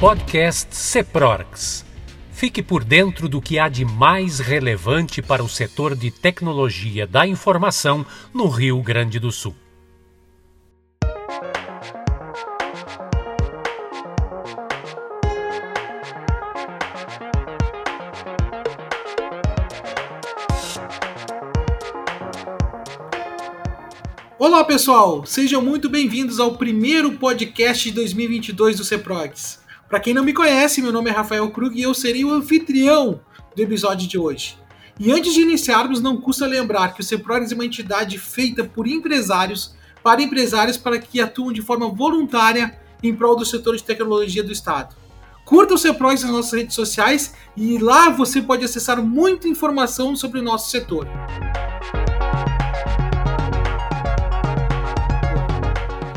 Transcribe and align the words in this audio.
Podcast 0.00 0.74
CEPRORGS. 0.74 1.84
Fique 2.32 2.62
por 2.62 2.82
dentro 2.82 3.28
do 3.28 3.38
que 3.38 3.58
há 3.58 3.68
de 3.68 3.84
mais 3.84 4.38
relevante 4.38 5.20
para 5.20 5.44
o 5.44 5.48
setor 5.48 5.94
de 5.94 6.10
tecnologia 6.10 7.06
da 7.06 7.26
informação 7.26 8.06
no 8.32 8.48
Rio 8.48 8.80
Grande 8.80 9.18
do 9.18 9.30
Sul. 9.30 9.54
Olá 24.38 24.64
pessoal, 24.64 25.26
sejam 25.26 25.60
muito 25.60 25.90
bem-vindos 25.90 26.40
ao 26.40 26.56
primeiro 26.56 27.12
podcast 27.18 27.86
de 27.86 27.94
2022 27.94 28.78
do 28.78 28.84
CEPROGS. 28.84 29.60
Para 29.90 29.98
quem 29.98 30.14
não 30.14 30.22
me 30.22 30.32
conhece, 30.32 30.80
meu 30.80 30.92
nome 30.92 31.10
é 31.10 31.12
Rafael 31.12 31.50
Krug 31.50 31.76
e 31.76 31.82
eu 31.82 31.92
serei 31.92 32.24
o 32.24 32.30
anfitrião 32.30 33.20
do 33.56 33.60
episódio 33.60 34.06
de 34.06 34.16
hoje. 34.16 34.56
E 35.00 35.10
antes 35.10 35.34
de 35.34 35.40
iniciarmos, 35.40 36.00
não 36.00 36.16
custa 36.16 36.46
lembrar 36.46 36.94
que 36.94 37.00
o 37.00 37.04
CEPROGS 37.04 37.50
é 37.50 37.54
uma 37.56 37.64
entidade 37.64 38.16
feita 38.16 38.62
por 38.62 38.86
empresários 38.86 39.74
para 40.00 40.22
empresários 40.22 40.76
para 40.76 40.96
que 41.00 41.20
atuam 41.20 41.52
de 41.52 41.60
forma 41.60 41.88
voluntária 41.88 42.78
em 43.02 43.12
prol 43.12 43.34
do 43.34 43.44
setor 43.44 43.76
de 43.76 43.82
tecnologia 43.82 44.44
do 44.44 44.52
Estado. 44.52 44.94
Curta 45.44 45.74
o 45.74 45.78
CEPROGS 45.78 46.22
nas 46.22 46.32
nossas 46.32 46.52
redes 46.52 46.76
sociais 46.76 47.34
e 47.56 47.76
lá 47.78 48.10
você 48.10 48.40
pode 48.40 48.64
acessar 48.64 49.02
muita 49.02 49.48
informação 49.48 50.14
sobre 50.14 50.38
o 50.38 50.42
nosso 50.42 50.70
setor. 50.70 51.08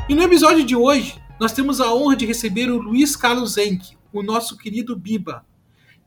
E 0.07 0.13
no 0.13 0.21
episódio 0.21 0.63
de 0.63 0.75
hoje, 0.75 1.22
nós 1.43 1.51
temos 1.51 1.81
a 1.81 1.93
honra 1.93 2.15
de 2.15 2.25
receber 2.25 2.71
o 2.71 2.77
Luiz 2.77 3.17
Carlos 3.17 3.57
Enck, 3.57 3.97
o 4.13 4.23
nosso 4.23 4.57
querido 4.57 4.95
Biba, 4.95 5.45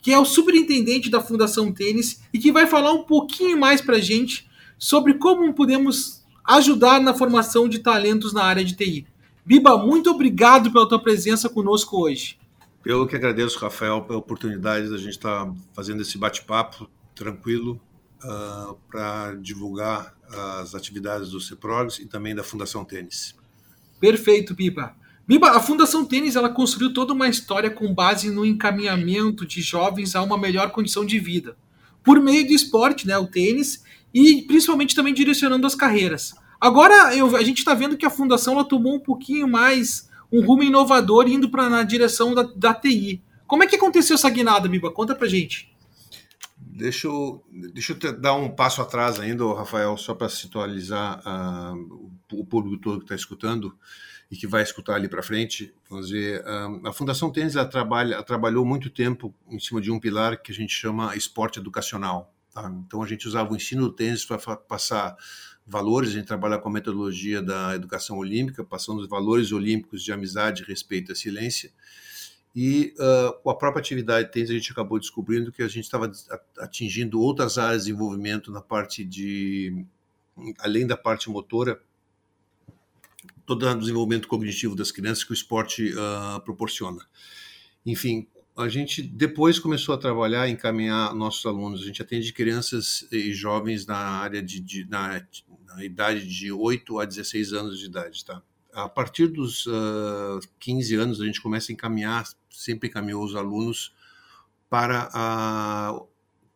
que 0.01 0.11
é 0.11 0.19
o 0.19 0.25
superintendente 0.25 1.11
da 1.11 1.21
Fundação 1.21 1.71
Tênis 1.71 2.23
e 2.33 2.39
que 2.39 2.51
vai 2.51 2.67
falar 2.67 2.91
um 2.95 3.03
pouquinho 3.03 3.61
mais 3.61 3.83
para 3.83 3.97
a 3.97 4.01
gente 4.01 4.49
sobre 4.79 5.13
como 5.13 5.53
podemos 5.53 6.25
ajudar 6.43 7.03
na 7.03 7.13
formação 7.13 7.69
de 7.69 7.81
talentos 7.81 8.33
na 8.33 8.45
área 8.45 8.65
de 8.65 8.75
TI. 8.75 9.07
Biba, 9.45 9.77
muito 9.77 10.11
obrigado 10.11 10.73
pela 10.73 10.89
tua 10.89 10.99
presença 10.99 11.51
conosco 11.51 12.01
hoje. 12.01 12.39
Eu 12.83 13.07
que 13.07 13.15
agradeço, 13.15 13.59
Rafael, 13.59 14.01
pela 14.05 14.19
oportunidade 14.19 14.89
da 14.89 14.97
gente 14.97 15.11
estar 15.11 15.53
fazendo 15.75 16.01
esse 16.01 16.17
bate-papo 16.17 16.89
tranquilo 17.15 17.79
uh, 18.25 18.31
ah, 18.31 18.75
para 18.91 19.35
divulgar 19.35 20.17
as 20.63 20.75
atividades 20.75 21.29
do 21.29 21.43
CEPROGS 21.43 21.99
e 21.99 22.07
também 22.07 22.35
da 22.35 22.43
Fundação 22.43 22.87
Tênis. 22.87 23.37
Perfeito, 24.01 24.55
Biba. 24.55 24.97
Biba, 25.27 25.51
a 25.51 25.61
Fundação 25.61 26.05
Tênis 26.05 26.37
ela 26.37 26.49
construiu 26.49 26.93
toda 26.93 27.13
uma 27.13 27.29
história 27.29 27.69
com 27.69 27.93
base 27.93 28.31
no 28.31 28.45
encaminhamento 28.45 29.45
de 29.45 29.61
jovens 29.61 30.15
a 30.15 30.23
uma 30.23 30.39
melhor 30.39 30.71
condição 30.71 31.05
de 31.05 31.19
vida, 31.19 31.57
por 32.05 32.21
meio 32.21 32.47
do 32.47 32.53
esporte, 32.53 33.09
né, 33.09 33.19
o 33.19 33.27
tênis, 33.27 33.83
e 34.15 34.43
principalmente 34.43 34.95
também 34.95 35.13
direcionando 35.13 35.67
as 35.67 35.75
carreiras. 35.75 36.33
Agora 36.61 37.13
eu, 37.17 37.37
a 37.37 37.43
gente 37.43 37.59
está 37.59 37.75
vendo 37.75 37.97
que 37.97 38.07
a 38.07 38.11
fundação 38.11 38.55
ela 38.55 38.65
tomou 38.65 38.95
um 38.95 39.01
pouquinho 39.01 39.49
mais 39.49 40.09
um 40.33 40.45
rumo 40.45 40.63
inovador 40.63 41.29
indo 41.29 41.51
para 41.51 41.69
na 41.69 41.83
direção 41.83 42.33
da, 42.33 42.45
da 42.45 42.73
TI. 42.73 43.21
Como 43.49 43.65
é 43.65 43.67
que 43.67 43.75
aconteceu 43.75 44.15
essa 44.15 44.31
guinada, 44.31 44.69
Biba? 44.69 44.93
Conta 44.93 45.15
pra 45.15 45.27
gente. 45.27 45.75
Deixa 46.57 47.09
eu, 47.09 47.43
deixa 47.51 47.97
eu 48.01 48.21
dar 48.21 48.35
um 48.35 48.51
passo 48.51 48.81
atrás 48.81 49.19
ainda, 49.19 49.45
Rafael, 49.55 49.97
só 49.97 50.15
para 50.15 50.29
situalizar 50.29 51.21
uh, 51.27 52.11
o 52.33 52.45
público 52.45 52.81
todo 52.81 52.99
que 52.99 53.05
está 53.05 53.15
escutando 53.15 53.75
e 54.31 54.37
que 54.37 54.47
vai 54.47 54.63
escutar 54.63 54.95
ali 54.95 55.09
para 55.09 55.23
frente. 55.23 55.73
Uh, 55.91 56.87
a 56.87 56.93
Fundação 56.93 57.31
Tênis 57.31 57.55
trabalha, 57.71 58.23
trabalhou 58.23 58.65
muito 58.65 58.91
tempo 58.91 59.35
em 59.49 59.59
cima 59.59 59.81
de 59.81 59.91
um 59.91 60.01
pilar 60.01 60.41
que 60.43 60.51
a 60.51 60.55
gente 60.55 60.75
chama 60.75 61.15
esporte 61.17 61.59
educacional. 61.59 62.35
Tá? 62.53 62.71
Então 62.87 63.03
a 63.03 63.07
gente 63.07 63.27
usava 63.27 63.53
o 63.53 63.57
ensino 63.57 63.83
do 63.83 63.93
tênis 63.93 64.25
para 64.25 64.39
passar 64.57 65.17
valores, 65.67 66.11
a 66.11 66.13
gente 66.13 66.27
trabalha 66.27 66.59
com 66.59 66.69
a 66.69 66.73
metodologia 66.73 67.43
da 67.43 67.75
educação 67.75 68.19
olímpica, 68.19 68.65
passando 68.65 69.01
os 69.01 69.09
valores 69.09 69.53
olímpicos 69.53 70.03
de 70.03 70.13
amizade, 70.13 70.65
respeito 70.65 71.13
e 71.13 71.17
silêncio 71.17 71.71
e 72.57 72.95
uh, 72.99 73.39
com 73.43 73.51
a 73.51 73.55
própria 73.55 73.81
atividade 73.81 74.33
tênis, 74.33 74.49
a 74.49 74.55
gente 74.55 74.73
acabou 74.73 74.99
descobrindo 74.99 75.53
que 75.53 75.63
a 75.63 75.69
gente 75.69 75.85
estava 75.85 76.11
atingindo 76.59 77.21
outras 77.21 77.59
áreas 77.59 77.85
de 77.85 77.91
desenvolvimento 77.91 78.51
na 78.51 78.63
parte 78.63 79.05
de, 79.05 79.85
além 80.61 80.87
da 80.87 80.97
parte 80.97 81.29
motora, 81.29 81.79
todo 83.47 83.67
o 83.67 83.75
desenvolvimento 83.79 84.29
cognitivo 84.29 84.75
das 84.75 84.91
crianças 84.91 85.25
que 85.25 85.31
o 85.31 85.35
esporte 85.35 85.93
uh, 85.93 86.41
proporciona. 86.43 87.05
Enfim, 87.85 88.27
a 88.57 88.69
gente 88.69 89.03
depois 89.03 89.59
começou 89.59 89.95
a 89.95 89.99
trabalhar, 89.99 90.49
encaminhar 90.49 91.15
nossos 91.15 91.45
alunos. 91.47 91.83
A 91.83 91.87
gente 91.87 92.03
atende 92.03 92.33
crianças 92.33 93.07
e 93.13 93.33
jovens 93.33 93.87
na 93.87 93.97
área 93.97 94.43
de, 94.43 94.61
de 94.61 94.89
na, 94.89 95.25
na 95.67 95.85
idade 95.85 96.27
de 96.27 96.51
8 96.51 96.99
a 96.99 97.05
16 97.05 97.53
anos 97.53 97.79
de 97.79 97.87
idade, 97.87 98.25
tá? 98.25 98.43
a 98.77 98.89
partir 98.91 99.29
dos 99.29 99.67
uh, 99.67 100.39
15 100.59 100.95
anos, 100.97 101.21
a 101.21 101.25
gente 101.25 101.41
começa 101.41 101.73
a 101.73 101.75
encaminhar, 101.75 102.29
sempre 102.51 102.91
encaminhou 102.91 103.25
os 103.25 103.35
alunos 103.35 103.95
para 104.69 105.09
uh, 105.09 106.07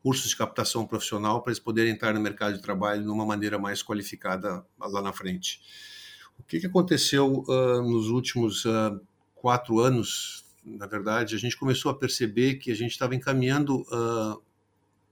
cursos 0.02 0.28
de 0.28 0.36
captação 0.36 0.86
profissional 0.86 1.40
para 1.40 1.50
eles 1.50 1.58
poderem 1.58 1.92
entrar 1.92 2.12
no 2.12 2.20
mercado 2.20 2.54
de 2.54 2.60
trabalho 2.60 3.02
de 3.02 3.08
uma 3.08 3.24
maneira 3.24 3.58
mais 3.58 3.82
qualificada 3.82 4.62
lá 4.78 5.00
na 5.00 5.14
frente. 5.14 5.62
O 6.40 6.42
que, 6.42 6.58
que 6.58 6.66
aconteceu 6.66 7.44
uh, 7.46 7.82
nos 7.82 8.08
últimos 8.08 8.64
uh, 8.64 8.98
quatro 9.34 9.78
anos? 9.78 10.44
Na 10.64 10.86
verdade, 10.86 11.34
a 11.34 11.38
gente 11.38 11.56
começou 11.56 11.90
a 11.90 11.94
perceber 11.94 12.54
que 12.54 12.70
a 12.70 12.74
gente 12.74 12.92
estava 12.92 13.14
encaminhando 13.14 13.82
uh, 13.82 14.42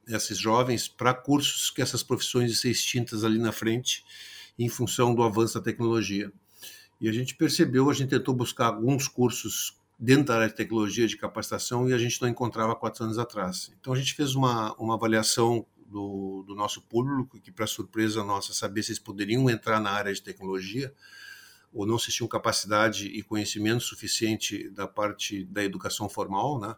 esses 0.06 0.39
jovens 0.39 0.89
para 0.89 1.12
cursos 1.12 1.71
que 1.71 1.83
essas 1.83 2.03
profissões 2.03 2.50
iam 2.50 2.56
ser 2.56 2.71
extintas 2.71 3.25
ali 3.25 3.39
na 3.39 3.53
frente, 3.53 4.05
em 4.59 4.71
função 4.71 5.15
do 5.15 5.22
avanço 5.22 5.59
da 5.59 5.61
tecnologia. 5.65 6.33
E 6.99 7.09
a 7.09 7.12
gente 7.12 7.34
percebeu, 7.37 7.91
a 7.91 7.95
gente 7.95 8.09
tentou 8.09 8.34
buscar 8.34 8.66
alguns 8.66 9.06
cursos 9.06 9.77
dentro 9.99 10.25
da 10.25 10.37
área 10.37 10.49
de 10.49 10.55
tecnologia 10.55 11.06
de 11.06 11.16
capacitação 11.16 11.89
e 11.89 11.93
a 11.93 11.99
gente 11.99 12.21
não 12.22 12.28
encontrava 12.28 12.75
quatro 12.75 13.05
anos 13.05 13.19
atrás. 13.19 13.71
Então 13.78 13.93
a 13.93 13.97
gente 13.97 14.15
fez 14.15 14.34
uma, 14.34 14.75
uma 14.77 14.95
avaliação 14.95 15.66
do, 15.88 16.44
do 16.47 16.54
nosso 16.54 16.82
público, 16.82 17.41
que 17.41 17.50
para 17.50 17.66
surpresa 17.66 18.22
nossa, 18.22 18.53
sabia 18.53 18.82
se 18.82 18.91
eles 18.91 18.99
poderiam 18.99 19.49
entrar 19.49 19.81
na 19.81 19.91
área 19.91 20.12
de 20.12 20.22
tecnologia 20.22 20.94
ou 21.72 21.87
não 21.87 21.99
se 21.99 22.10
tinham 22.10 22.28
capacidade 22.28 23.06
e 23.06 23.22
conhecimento 23.22 23.82
suficiente 23.82 24.69
da 24.71 24.87
parte 24.87 25.44
da 25.44 25.62
educação 25.62 26.09
formal, 26.09 26.60
né? 26.60 26.75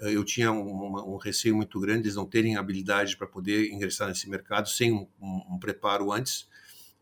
Eu 0.00 0.24
tinha 0.24 0.52
um, 0.52 1.14
um 1.14 1.16
receio 1.16 1.56
muito 1.56 1.80
grande 1.80 2.08
de 2.08 2.14
não 2.14 2.24
terem 2.24 2.56
habilidade 2.56 3.16
para 3.16 3.26
poder 3.26 3.72
ingressar 3.72 4.06
nesse 4.06 4.30
mercado 4.30 4.68
sem 4.68 4.92
um, 4.92 5.08
um, 5.20 5.54
um 5.54 5.58
preparo 5.58 6.12
antes. 6.12 6.48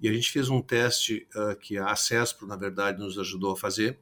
E 0.01 0.09
a 0.09 0.13
gente 0.13 0.31
fez 0.31 0.49
um 0.49 0.63
teste 0.63 1.29
uh, 1.35 1.55
que 1.57 1.77
a 1.77 1.95
CESPRO, 1.95 2.47
na 2.47 2.57
verdade, 2.57 2.99
nos 2.99 3.19
ajudou 3.19 3.53
a 3.53 3.57
fazer. 3.57 3.99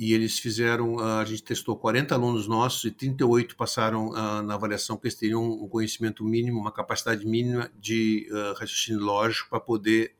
E 0.00 0.14
eles 0.14 0.38
fizeram, 0.38 0.94
uh, 0.94 1.18
a 1.18 1.24
gente 1.26 1.42
testou 1.42 1.76
40 1.76 2.14
alunos 2.14 2.48
nossos 2.48 2.84
e 2.84 2.90
38 2.90 3.54
passaram 3.54 4.08
uh, 4.08 4.42
na 4.42 4.54
avaliação 4.54 4.96
que 4.96 5.06
eles 5.06 5.14
teriam 5.14 5.44
um 5.44 5.68
conhecimento 5.68 6.24
mínimo, 6.24 6.58
uma 6.58 6.72
capacidade 6.72 7.26
mínima 7.26 7.70
de 7.78 8.26
raciocínio 8.56 9.00
lógico 9.00 9.50
para 9.50 9.60
poder 9.60 10.14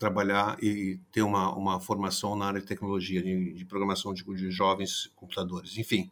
trabalhar 0.00 0.56
e 0.62 0.98
ter 1.12 1.22
uma, 1.22 1.54
uma 1.54 1.78
formação 1.78 2.34
na 2.34 2.46
área 2.46 2.60
de 2.60 2.66
tecnologia, 2.66 3.22
de, 3.22 3.52
de 3.52 3.64
programação 3.66 4.14
de, 4.14 4.24
de 4.24 4.50
jovens 4.50 5.12
computadores. 5.14 5.76
Enfim, 5.76 6.10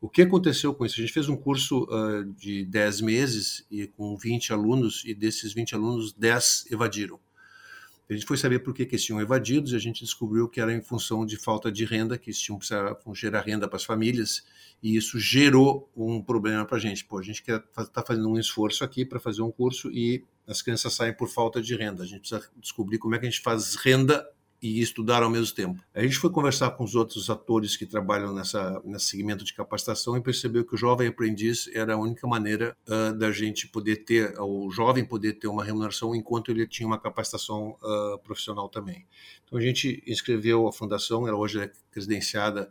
o 0.00 0.08
que 0.08 0.22
aconteceu 0.22 0.74
com 0.74 0.86
isso? 0.86 0.96
A 0.98 1.02
gente 1.02 1.12
fez 1.12 1.28
um 1.28 1.36
curso 1.36 1.84
uh, 1.84 2.24
de 2.32 2.64
10 2.64 3.02
meses 3.02 3.66
e 3.70 3.86
com 3.86 4.16
20 4.16 4.52
alunos, 4.52 5.04
e 5.04 5.14
desses 5.14 5.52
20 5.52 5.74
alunos, 5.74 6.12
10 6.12 6.66
evadiram. 6.70 7.20
A 8.10 8.12
gente 8.12 8.26
foi 8.26 8.36
saber 8.36 8.58
por 8.58 8.74
que, 8.74 8.84
que 8.84 8.96
eles 8.96 9.04
tinham 9.04 9.20
evadidos 9.20 9.72
e 9.72 9.76
a 9.76 9.78
gente 9.78 10.04
descobriu 10.04 10.48
que 10.48 10.60
era 10.60 10.74
em 10.74 10.82
função 10.82 11.24
de 11.24 11.36
falta 11.36 11.70
de 11.70 11.84
renda, 11.84 12.18
que 12.18 12.30
eles 12.30 12.40
tinham 12.40 12.58
que 12.58 12.66
gerar 13.14 13.40
renda 13.42 13.68
para 13.68 13.76
as 13.76 13.84
famílias, 13.84 14.44
e 14.82 14.96
isso 14.96 15.20
gerou 15.20 15.88
um 15.96 16.20
problema 16.20 16.64
para 16.64 16.76
a 16.76 16.80
gente. 16.80 17.04
Pô, 17.04 17.18
a 17.18 17.22
gente 17.22 17.40
quer 17.40 17.60
tá 17.92 18.02
fazendo 18.04 18.28
um 18.28 18.36
esforço 18.36 18.82
aqui 18.82 19.04
para 19.04 19.20
fazer 19.20 19.42
um 19.42 19.50
curso 19.52 19.88
e 19.92 20.24
as 20.44 20.60
crianças 20.60 20.92
saem 20.92 21.16
por 21.16 21.28
falta 21.28 21.62
de 21.62 21.76
renda. 21.76 22.02
A 22.02 22.06
gente 22.06 22.20
precisa 22.20 22.50
descobrir 22.56 22.98
como 22.98 23.14
é 23.14 23.18
que 23.18 23.26
a 23.26 23.30
gente 23.30 23.42
faz 23.42 23.76
renda 23.76 24.26
e 24.62 24.80
estudar 24.80 25.22
ao 25.22 25.30
mesmo 25.30 25.54
tempo. 25.54 25.82
A 25.94 26.02
gente 26.02 26.18
foi 26.18 26.30
conversar 26.30 26.72
com 26.72 26.84
os 26.84 26.94
outros 26.94 27.30
atores 27.30 27.76
que 27.76 27.86
trabalham 27.86 28.34
nessa, 28.34 28.80
nesse 28.84 29.06
segmento 29.06 29.42
de 29.42 29.54
capacitação 29.54 30.16
e 30.16 30.20
percebeu 30.20 30.64
que 30.64 30.74
o 30.74 30.78
jovem 30.78 31.08
aprendiz 31.08 31.68
era 31.72 31.94
a 31.94 31.96
única 31.96 32.26
maneira 32.26 32.76
uh, 32.86 33.16
da 33.16 33.32
gente 33.32 33.66
poder 33.68 34.04
ter, 34.04 34.38
o 34.38 34.70
jovem 34.70 35.04
poder 35.04 35.34
ter 35.34 35.48
uma 35.48 35.64
remuneração 35.64 36.14
enquanto 36.14 36.50
ele 36.50 36.66
tinha 36.66 36.86
uma 36.86 36.98
capacitação 36.98 37.78
uh, 37.82 38.18
profissional 38.22 38.68
também. 38.68 39.06
Então 39.44 39.58
a 39.58 39.62
gente 39.62 40.02
inscreveu 40.06 40.68
a 40.68 40.72
fundação, 40.72 41.26
ela 41.26 41.38
hoje 41.38 41.60
é 41.60 41.72
credenciada 41.90 42.70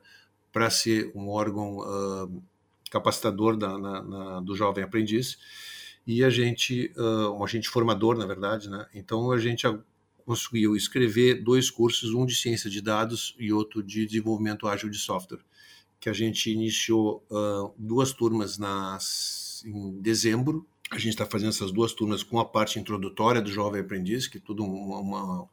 para 0.51 0.69
ser 0.69 1.11
um 1.15 1.27
órgão 1.27 1.77
uh, 1.79 2.43
capacitador 2.91 3.57
da, 3.57 3.77
na, 3.79 4.03
na, 4.03 4.39
do 4.41 4.55
jovem 4.55 4.83
aprendiz 4.83 5.37
e 6.05 6.23
a 6.23 6.29
gente, 6.29 6.91
um 6.97 7.43
agente 7.43 7.69
formador, 7.69 8.17
na 8.17 8.25
verdade, 8.25 8.67
né? 8.67 8.87
Então 8.95 9.31
a 9.31 9.37
gente 9.37 9.67
conseguiu 10.25 10.75
escrever 10.75 11.43
dois 11.43 11.69
cursos, 11.69 12.13
um 12.13 12.25
de 12.25 12.35
ciência 12.35 12.69
de 12.69 12.81
dados 12.81 13.35
e 13.39 13.51
outro 13.51 13.81
de 13.83 14.05
desenvolvimento 14.05 14.67
ágil 14.67 14.89
de 14.89 14.97
software, 14.97 15.39
que 15.99 16.09
a 16.09 16.13
gente 16.13 16.51
iniciou 16.51 17.25
uh, 17.29 17.73
duas 17.77 18.13
turmas 18.13 18.57
nas, 18.57 19.63
em 19.65 19.99
dezembro. 20.01 20.65
A 20.91 20.97
gente 20.97 21.09
está 21.09 21.25
fazendo 21.25 21.49
essas 21.49 21.71
duas 21.71 21.93
turmas 21.93 22.23
com 22.23 22.39
a 22.39 22.45
parte 22.45 22.79
introdutória 22.79 23.41
do 23.41 23.51
jovem 23.51 23.81
aprendiz, 23.81 24.27
que 24.27 24.37
é 24.37 24.41
tudo 24.41 24.63
uma, 24.63 24.99
uma 24.99 25.49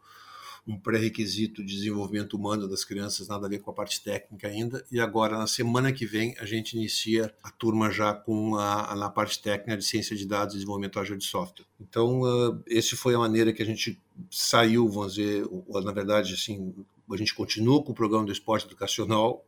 um 0.67 0.77
pré-requisito 0.77 1.65
de 1.65 1.75
desenvolvimento 1.75 2.37
humano 2.37 2.67
das 2.67 2.85
crianças, 2.85 3.29
nada 3.29 3.47
a 3.47 3.49
ver 3.49 3.61
com 3.61 3.71
a 3.71 3.75
parte 3.75 4.03
técnica 4.03 4.49
ainda. 4.49 4.85
E 4.91 4.99
agora, 4.99 5.39
na 5.39 5.47
semana 5.47 5.93
que 5.93 6.05
vem, 6.05 6.35
a 6.41 6.45
gente 6.45 6.77
inicia 6.77 7.33
a 7.43 7.51
turma 7.51 7.91
já 7.91 8.13
com 8.13 8.57
a, 8.57 8.95
na 8.97 9.09
parte 9.09 9.41
técnica 9.41 9.77
de 9.77 9.85
ciência 9.85 10.17
de 10.17 10.27
dados 10.27 10.55
e 10.55 10.59
desenvolvimento 10.59 10.99
ágil 10.99 11.17
de 11.17 11.25
software. 11.25 11.65
Então, 11.81 12.23
uh, 12.23 12.61
esse 12.67 12.97
foi 12.97 13.15
a 13.15 13.19
maneira 13.19 13.53
que 13.53 13.63
a 13.63 13.67
gente 13.67 14.01
saiu, 14.29 14.89
vamos 14.89 15.15
dizer, 15.15 15.47
na 15.85 15.93
verdade, 15.93 16.35
assim, 16.35 16.75
a 17.11 17.17
gente 17.17 17.33
continua 17.33 17.83
com 17.85 17.93
o 17.93 17.95
programa 17.95 18.25
do 18.25 18.33
esporte 18.33 18.67
educacional 18.67 19.45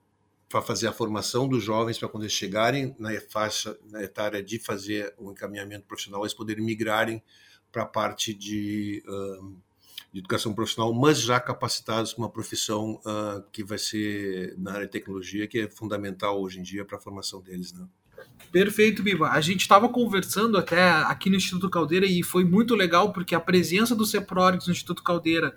para 0.48 0.62
fazer 0.62 0.86
a 0.86 0.92
formação 0.92 1.48
dos 1.48 1.62
jovens 1.62 1.98
para 1.98 2.08
quando 2.08 2.22
eles 2.22 2.32
chegarem 2.32 2.94
na 2.98 3.10
faixa 3.28 3.76
na 3.90 4.02
etária 4.02 4.42
de 4.42 4.58
fazer 4.58 5.12
o 5.18 5.32
encaminhamento 5.32 5.84
profissional, 5.86 6.22
eles 6.22 6.32
poderem 6.32 6.64
migrarem 6.64 7.22
para 7.70 7.82
a 7.82 7.86
parte 7.86 8.32
de 8.32 9.02
uh, 9.06 9.56
de 10.12 10.20
educação 10.20 10.54
profissional, 10.54 10.92
mas 10.92 11.20
já 11.20 11.38
capacitados 11.38 12.12
para 12.12 12.22
uma 12.22 12.30
profissão 12.30 13.00
uh, 13.04 13.42
que 13.52 13.62
vai 13.62 13.78
ser 13.78 14.54
na 14.56 14.72
área 14.72 14.86
de 14.86 14.92
tecnologia, 14.92 15.46
que 15.46 15.60
é 15.60 15.70
fundamental 15.70 16.40
hoje 16.40 16.58
em 16.58 16.62
dia 16.62 16.84
para 16.84 16.96
a 16.96 17.00
formação 17.00 17.42
deles. 17.42 17.72
Né? 17.72 17.86
Perfeito, 18.50 19.02
Biba. 19.02 19.28
A 19.30 19.40
gente 19.40 19.60
estava 19.60 19.88
conversando 19.88 20.56
até 20.56 20.90
aqui 20.90 21.28
no 21.28 21.36
Instituto 21.36 21.68
Caldeira 21.68 22.06
e 22.06 22.22
foi 22.22 22.44
muito 22.44 22.74
legal 22.74 23.12
porque 23.12 23.34
a 23.34 23.40
presença 23.40 23.94
do 23.94 24.06
CEPRORIX 24.06 24.66
no 24.66 24.72
Instituto 24.72 25.02
Caldeira 25.02 25.54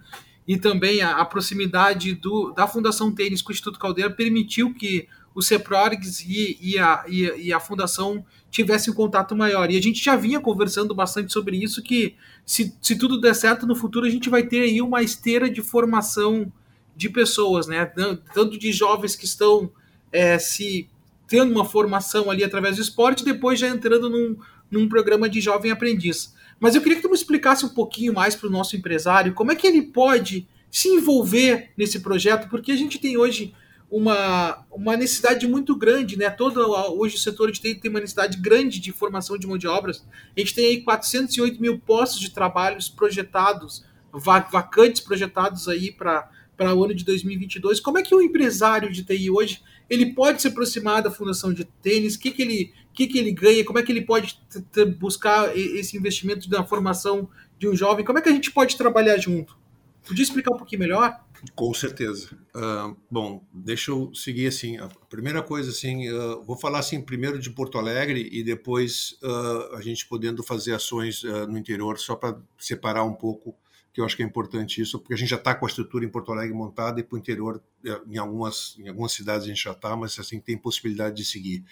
e 0.47 0.57
também 0.57 1.01
a, 1.01 1.17
a 1.17 1.25
proximidade 1.25 2.13
do, 2.13 2.51
da 2.51 2.67
Fundação 2.67 3.13
Tênis 3.13 3.41
com 3.41 3.49
o 3.49 3.53
Instituto 3.53 3.79
Caldeira 3.79 4.09
permitiu 4.09 4.73
que 4.73 5.07
o 5.33 5.41
CEPRORGS 5.41 6.25
e, 6.27 6.57
e, 6.61 6.79
a, 6.79 7.03
e, 7.07 7.47
e, 7.47 7.53
a 7.53 7.59
Fundação 7.59 8.25
tivessem 8.49 8.91
um 8.91 8.95
contato 8.95 9.35
maior. 9.35 9.71
E 9.71 9.77
a 9.77 9.81
gente 9.81 10.03
já 10.03 10.15
vinha 10.15 10.39
conversando 10.39 10.93
bastante 10.93 11.31
sobre 11.31 11.57
isso, 11.57 11.81
que 11.81 12.15
se, 12.45 12.75
se 12.81 12.97
tudo 12.97 13.19
der 13.19 13.33
certo 13.33 13.65
no 13.65 13.75
futuro, 13.75 14.05
a 14.05 14.09
gente 14.09 14.29
vai 14.29 14.43
ter 14.43 14.61
aí 14.61 14.81
uma 14.81 15.01
esteira 15.01 15.49
de 15.49 15.61
formação 15.61 16.51
de 16.95 17.09
pessoas, 17.09 17.67
né? 17.67 17.85
Tanto 18.33 18.57
de 18.57 18.71
jovens 18.71 19.15
que 19.15 19.25
estão 19.25 19.71
é, 20.11 20.37
se 20.37 20.89
tendo 21.27 21.51
uma 21.51 21.63
formação 21.63 22.29
ali 22.29 22.43
através 22.43 22.75
do 22.75 22.81
esporte, 22.81 23.23
depois 23.23 23.57
já 23.57 23.69
entrando 23.69 24.09
num, 24.09 24.35
num 24.69 24.89
programa 24.89 25.29
de 25.29 25.39
jovem 25.39 25.71
aprendiz. 25.71 26.35
Mas 26.59 26.75
eu 26.75 26.81
queria 26.81 26.97
que 26.97 27.01
tu 27.01 27.09
me 27.09 27.15
explicasse 27.15 27.65
um 27.65 27.69
pouquinho 27.69 28.13
mais 28.13 28.35
para 28.35 28.47
o 28.47 28.51
nosso 28.51 28.75
empresário 28.75 29.33
como 29.33 29.51
é 29.51 29.55
que 29.55 29.65
ele 29.65 29.81
pode 29.81 30.47
se 30.69 30.89
envolver 30.89 31.71
nesse 31.77 32.01
projeto, 32.01 32.49
porque 32.49 32.71
a 32.71 32.75
gente 32.75 32.99
tem 32.99 33.17
hoje 33.17 33.53
uma, 33.91 34.65
uma 34.71 34.95
necessidade 34.95 35.45
muito 35.45 35.75
grande, 35.75 36.17
né? 36.17 36.29
Todo 36.29 36.61
hoje 36.97 37.17
o 37.17 37.19
setor 37.19 37.51
de 37.51 37.59
TI 37.59 37.75
tem 37.75 37.91
uma 37.91 37.99
necessidade 37.99 38.37
grande 38.37 38.79
de 38.79 38.93
formação 38.93 39.37
de 39.37 39.45
mão 39.45 39.57
de 39.57 39.67
obras. 39.67 40.07
A 40.35 40.39
gente 40.39 40.55
tem 40.55 40.65
aí 40.65 40.81
408 40.81 41.61
mil 41.61 41.77
postos 41.77 42.21
de 42.21 42.31
trabalhos 42.31 42.87
projetados, 42.87 43.83
vacantes 44.49 45.01
projetados 45.01 45.67
aí 45.67 45.91
para 45.91 46.29
para 46.61 46.75
o 46.75 46.83
ano 46.83 46.93
de 46.93 47.03
2022. 47.03 47.79
Como 47.79 47.97
é 47.97 48.03
que 48.03 48.13
o 48.13 48.21
empresário 48.21 48.91
de 48.91 49.03
TI 49.03 49.31
hoje 49.31 49.63
ele 49.89 50.13
pode 50.13 50.43
se 50.43 50.47
aproximar 50.47 51.01
da 51.01 51.09
fundação 51.09 51.51
de 51.51 51.65
tênis? 51.65 52.15
O 52.15 52.19
que, 52.19 52.29
que, 52.29 52.41
ele, 52.43 52.73
que, 52.93 53.07
que 53.07 53.17
ele 53.17 53.31
ganha? 53.31 53.65
Como 53.65 53.79
é 53.79 53.83
que 53.83 53.91
ele 53.91 54.03
pode 54.03 54.39
buscar 54.99 55.57
esse 55.57 55.97
investimento 55.97 56.47
na 56.51 56.63
formação 56.63 57.27
de 57.57 57.67
um 57.67 57.75
jovem? 57.75 58.05
Como 58.05 58.19
é 58.19 58.21
que 58.21 58.29
a 58.29 58.31
gente 58.31 58.51
pode 58.51 58.77
trabalhar 58.77 59.17
junto? 59.17 59.57
Podia 60.05 60.23
explicar 60.23 60.53
um 60.53 60.57
pouquinho 60.57 60.81
melhor? 60.81 61.23
Com 61.55 61.73
certeza. 61.73 62.29
Uh, 62.55 62.95
bom, 63.09 63.43
deixa 63.51 63.91
eu 63.91 64.13
seguir 64.13 64.47
assim. 64.47 64.77
A 64.77 64.87
primeira 65.09 65.41
coisa, 65.41 65.71
assim, 65.71 66.09
uh, 66.09 66.43
vou 66.43 66.57
falar 66.57 66.79
assim 66.79 67.01
primeiro 67.01 67.39
de 67.39 67.49
Porto 67.49 67.77
Alegre 67.77 68.29
e 68.31 68.43
depois 68.43 69.17
uh, 69.23 69.75
a 69.75 69.81
gente 69.81 70.05
podendo 70.05 70.43
fazer 70.43 70.73
ações 70.73 71.23
no 71.23 71.57
interior, 71.57 71.97
só 71.97 72.15
para 72.15 72.37
separar 72.57 73.03
um 73.03 73.13
pouco, 73.13 73.55
que 73.93 73.99
eu 73.99 74.05
acho 74.05 74.15
que 74.15 74.23
é 74.23 74.25
importante 74.25 74.81
isso, 74.81 74.99
porque 74.99 75.13
a 75.13 75.17
gente 75.17 75.29
já 75.29 75.35
está 75.35 75.53
com 75.53 75.65
a 75.65 75.67
estrutura 75.69 76.05
em 76.05 76.09
Porto 76.09 76.31
Alegre 76.31 76.55
montada 76.55 76.99
e 76.99 77.03
para 77.03 77.15
o 77.15 77.19
interior, 77.19 77.61
eh, 77.85 78.01
em 78.09 78.17
algumas, 78.17 78.77
em 78.79 78.87
algumas 78.87 79.11
cidades 79.11 79.45
a 79.45 79.47
gente 79.49 79.63
já 79.63 79.71
está, 79.71 79.95
mas 79.95 80.17
assim 80.17 80.39
tem 80.39 80.57
possibilidade 80.57 81.17
de 81.17 81.25
seguir. 81.25 81.63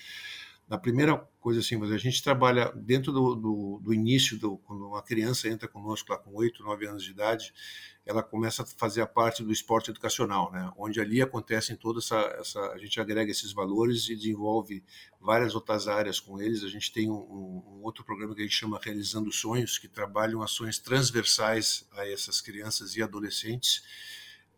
Na 0.69 0.77
primeira 0.77 1.17
coisa 1.41 1.61
assim, 1.61 1.77
mas 1.77 1.91
a 1.91 1.97
gente 1.97 2.21
trabalha 2.21 2.71
dentro 2.75 3.11
do, 3.11 3.33
do, 3.33 3.79
do 3.81 3.91
início, 3.91 4.37
do, 4.37 4.57
quando 4.59 4.87
uma 4.87 5.01
criança 5.01 5.49
entra 5.49 5.67
conosco 5.67 6.11
lá 6.11 6.17
com 6.19 6.31
8, 6.35 6.61
9 6.61 6.85
anos 6.85 7.03
de 7.03 7.09
idade, 7.09 7.51
ela 8.05 8.21
começa 8.21 8.61
a 8.61 8.65
fazer 8.65 9.01
a 9.01 9.07
parte 9.07 9.43
do 9.43 9.51
esporte 9.51 9.89
educacional, 9.89 10.51
né? 10.51 10.71
onde 10.77 11.01
ali 11.01 11.23
acontecem 11.23 11.75
toda 11.75 11.97
essa, 11.97 12.17
essa, 12.39 12.59
a 12.71 12.77
gente 12.77 12.99
agrega 12.99 13.31
esses 13.31 13.51
valores 13.51 14.07
e 14.09 14.15
desenvolve 14.15 14.83
várias 15.19 15.55
outras 15.55 15.87
áreas 15.87 16.19
com 16.19 16.39
eles. 16.39 16.63
A 16.63 16.67
gente 16.67 16.91
tem 16.93 17.09
um, 17.09 17.15
um 17.15 17.81
outro 17.81 18.03
programa 18.03 18.35
que 18.35 18.41
a 18.41 18.43
gente 18.43 18.55
chama 18.55 18.79
Realizando 18.79 19.31
Sonhos, 19.31 19.79
que 19.79 19.87
trabalham 19.87 20.43
ações 20.43 20.77
transversais 20.77 21.87
a 21.93 22.07
essas 22.07 22.41
crianças 22.41 22.95
e 22.95 23.01
adolescentes, 23.01 23.83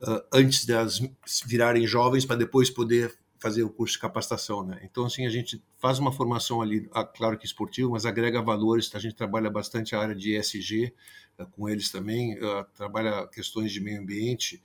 uh, 0.02 0.22
antes 0.34 0.66
de 0.66 0.74
elas 0.74 1.02
virarem 1.46 1.88
jovens, 1.88 2.26
para 2.26 2.36
depois 2.36 2.70
poder 2.70 3.18
fazer 3.42 3.64
o 3.64 3.70
curso 3.72 3.96
de 3.96 4.00
capacitação, 4.00 4.64
né? 4.64 4.80
Então, 4.84 5.04
assim, 5.04 5.26
a 5.26 5.30
gente 5.30 5.62
faz 5.80 5.98
uma 5.98 6.12
formação 6.12 6.62
ali, 6.62 6.88
ah, 6.94 7.04
claro 7.04 7.40
que 7.40 7.46
esportiva, 7.46 7.90
mas 7.90 8.06
agrega 8.06 8.40
valores, 8.40 8.94
a 8.94 9.00
gente 9.00 9.16
trabalha 9.16 9.50
bastante 9.50 9.96
a 9.96 10.00
área 10.00 10.14
de 10.16 10.38
ESG 10.38 10.94
uh, 11.40 11.48
com 11.48 11.68
eles 11.68 11.90
também, 11.90 12.38
uh, 12.38 12.64
trabalha 12.76 13.28
questões 13.28 13.72
de 13.74 13.82
meio 13.82 14.00
ambiente, 14.00 14.62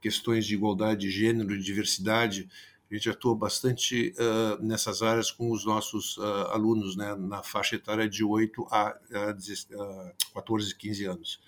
questões 0.00 0.46
de 0.46 0.54
igualdade 0.54 1.00
de 1.00 1.10
gênero, 1.10 1.58
de 1.58 1.62
diversidade, 1.62 2.48
a 2.90 2.94
gente 2.94 3.10
atua 3.10 3.34
bastante 3.34 4.14
nessas 4.60 5.02
áreas 5.02 5.30
com 5.30 5.50
os 5.50 5.66
nossos 5.66 6.18
alunos, 6.50 6.96
né, 6.96 7.14
na 7.16 7.42
faixa 7.42 7.76
etária 7.76 8.08
de 8.08 8.24
8 8.24 8.66
a, 8.70 8.96
a 9.12 10.14
14, 10.32 10.74
15 10.74 11.04
anos. 11.04 11.40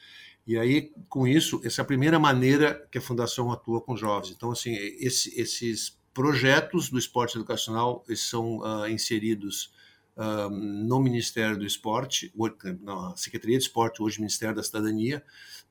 E 0.49 0.59
aí, 0.59 0.93
com 1.09 1.27
isso, 1.27 1.61
essa 1.65 1.81
é 1.81 1.83
a 1.83 1.87
primeira 1.87 2.19
maneira 2.19 2.87
que 2.91 2.99
a 2.99 3.03
Fundação 3.03 3.53
atua 3.53 3.83
com 3.83 3.97
jovens. 3.97 4.31
Então, 4.31 4.51
assim, 4.51 4.75
esse, 4.75 5.39
esses 5.39 5.98
projetos 6.13 6.89
do 6.91 6.99
esporte 6.99 7.37
educacional 7.37 8.05
são 8.17 8.59
uh, 8.59 8.89
inseridos 8.89 9.73
uh, 10.17 10.51
no 10.51 11.01
Ministério 11.01 11.59
do 11.59 11.65
Esporte, 11.65 12.33
na 12.81 13.17
Secretaria 13.17 13.59
de 13.59 13.65
Esporte, 13.65 14.03
hoje 14.03 14.21
Ministério 14.21 14.55
da 14.55 14.63
Cidadania, 14.63 15.23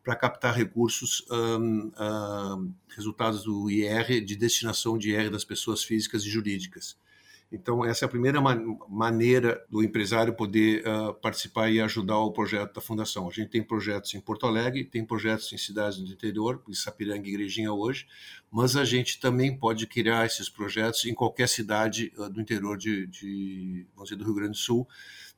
para 0.04 0.16
captar 0.16 0.56
recursos, 0.56 1.26
um, 1.30 1.88
uh, 1.90 2.74
resultados 2.96 3.44
do 3.44 3.70
IR, 3.70 4.24
de 4.24 4.36
destinação 4.38 4.98
de 4.98 5.12
IR 5.12 5.30
das 5.30 5.44
pessoas 5.44 5.84
físicas 5.84 6.24
e 6.24 6.30
jurídicas. 6.30 6.98
Então, 7.50 7.86
essa 7.86 8.04
é 8.04 8.08
a 8.08 8.10
primeira 8.10 8.42
maneira 8.42 9.66
do 9.70 9.82
empresário 9.82 10.34
poder 10.34 10.84
uh, 10.86 11.14
participar 11.14 11.70
e 11.70 11.80
ajudar 11.80 12.18
o 12.20 12.32
projeto 12.32 12.74
da 12.74 12.82
Fundação. 12.82 13.28
A 13.28 13.32
gente 13.32 13.50
tem 13.50 13.64
projetos 13.64 14.14
em 14.14 14.20
Porto 14.20 14.46
Alegre, 14.46 14.84
tem 14.84 15.06
projetos 15.06 15.52
em 15.54 15.58
cidades 15.58 15.98
do 16.00 16.12
interior, 16.12 16.62
em 16.68 16.74
Sapiranga 16.74 17.26
e 17.26 17.32
Igrejinha 17.32 17.72
hoje, 17.72 18.06
mas 18.52 18.76
a 18.76 18.84
gente 18.84 19.20
também 19.20 19.58
pode 19.58 19.88
criar 19.88 20.26
esses 20.26 20.50
projetos 20.50 21.06
em 21.06 21.14
qualquer 21.14 21.48
cidade 21.48 22.12
uh, 22.18 22.30
do 22.30 22.42
interior 22.42 22.78
de, 22.78 23.08
de, 23.08 23.88
vamos 23.96 24.10
dizer, 24.10 24.18
do 24.18 24.26
Rio 24.26 24.36
Grande 24.36 24.52
do 24.52 24.58
Sul, 24.58 24.86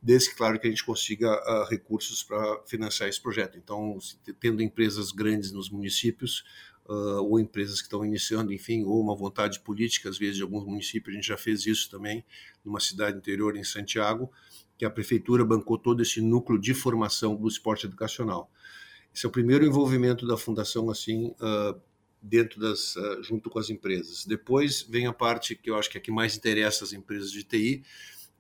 desde 0.02 0.34
claro, 0.34 0.60
que 0.60 0.66
a 0.66 0.70
gente 0.70 0.84
consiga 0.84 1.32
uh, 1.32 1.70
recursos 1.70 2.24
para 2.24 2.64
financiar 2.66 3.08
esse 3.08 3.22
projeto. 3.22 3.58
Então, 3.58 4.00
tendo 4.40 4.64
empresas 4.64 5.12
grandes 5.12 5.52
nos 5.52 5.70
municípios, 5.70 6.44
uh, 6.90 7.22
ou 7.24 7.40
empresas 7.40 7.80
que 7.80 7.88
estão 7.88 8.04
iniciando, 8.04 8.52
enfim, 8.52 8.84
ou 8.84 9.00
uma 9.00 9.16
vontade 9.16 9.60
política, 9.60 10.10
às 10.10 10.18
vezes, 10.18 10.38
de 10.38 10.42
alguns 10.42 10.66
municípios. 10.66 11.14
A 11.14 11.16
gente 11.16 11.28
já 11.28 11.38
fez 11.38 11.66
isso 11.68 11.90
também 11.90 12.26
numa 12.66 12.80
cidade 12.80 13.18
interior, 13.18 13.56
em 13.56 13.64
Santiago, 13.64 14.32
que 14.78 14.84
a 14.84 14.90
prefeitura 14.90 15.46
bancou 15.46 15.78
todo 15.78 16.02
esse 16.02 16.20
núcleo 16.20 16.60
de 16.60 16.74
formação 16.74 17.36
do 17.36 17.48
esporte 17.48 17.86
educacional. 17.86 18.52
Esse 19.14 19.26
é 19.26 19.30
o 19.30 19.32
primeiro 19.32 19.66
envolvimento 19.66 20.26
da 20.26 20.36
fundação, 20.36 20.90
assim, 20.90 21.28
uh, 21.28 21.80
dentro 22.22 22.60
das, 22.60 22.96
uh, 22.96 23.22
junto 23.22 23.50
com 23.50 23.60
as 23.60 23.70
empresas. 23.70 24.26
Depois 24.26 24.82
vem 24.82 25.06
a 25.06 25.14
parte 25.14 25.56
que 25.56 25.70
eu 25.70 25.76
acho 25.76 25.90
que 25.90 25.98
é 25.98 26.02
que 26.02 26.12
mais 26.12 26.36
interessa 26.36 26.84
as 26.84 26.94
empresas 26.94 27.32
de 27.32 27.44
TI, 27.44 27.84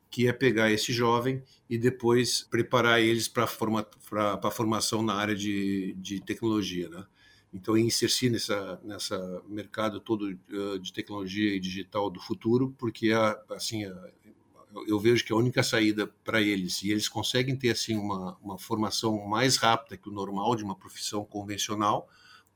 que 0.09 0.27
é 0.27 0.33
pegar 0.33 0.71
esse 0.71 0.91
jovem 0.91 1.43
e 1.69 1.77
depois 1.77 2.41
preparar 2.49 2.99
eles 2.99 3.27
para 3.27 3.45
forma, 3.45 3.87
a 4.11 4.51
formação 4.51 5.03
na 5.03 5.13
área 5.13 5.35
de, 5.35 5.93
de 5.99 6.19
tecnologia, 6.19 6.89
né? 6.89 7.05
Então, 7.51 7.77
inserir 7.77 8.29
nessa 8.29 8.79
nessa 8.83 9.43
mercado 9.47 9.99
todo 9.99 10.37
uh, 10.51 10.79
de 10.79 10.93
tecnologia 10.93 11.55
e 11.55 11.59
digital 11.59 12.09
do 12.09 12.19
futuro, 12.19 12.75
porque 12.77 13.11
a, 13.11 13.41
assim 13.49 13.85
a, 13.85 14.09
eu 14.87 14.99
vejo 14.99 15.25
que 15.25 15.33
a 15.33 15.35
única 15.35 15.63
saída 15.63 16.07
para 16.23 16.41
eles 16.41 16.83
e 16.83 16.91
eles 16.91 17.09
conseguem 17.09 17.55
ter 17.55 17.71
assim 17.71 17.97
uma, 17.97 18.37
uma 18.41 18.57
formação 18.57 19.17
mais 19.27 19.57
rápida 19.57 19.97
que 19.97 20.09
o 20.09 20.11
normal 20.11 20.55
de 20.55 20.63
uma 20.63 20.75
profissão 20.75 21.25
convencional, 21.25 22.07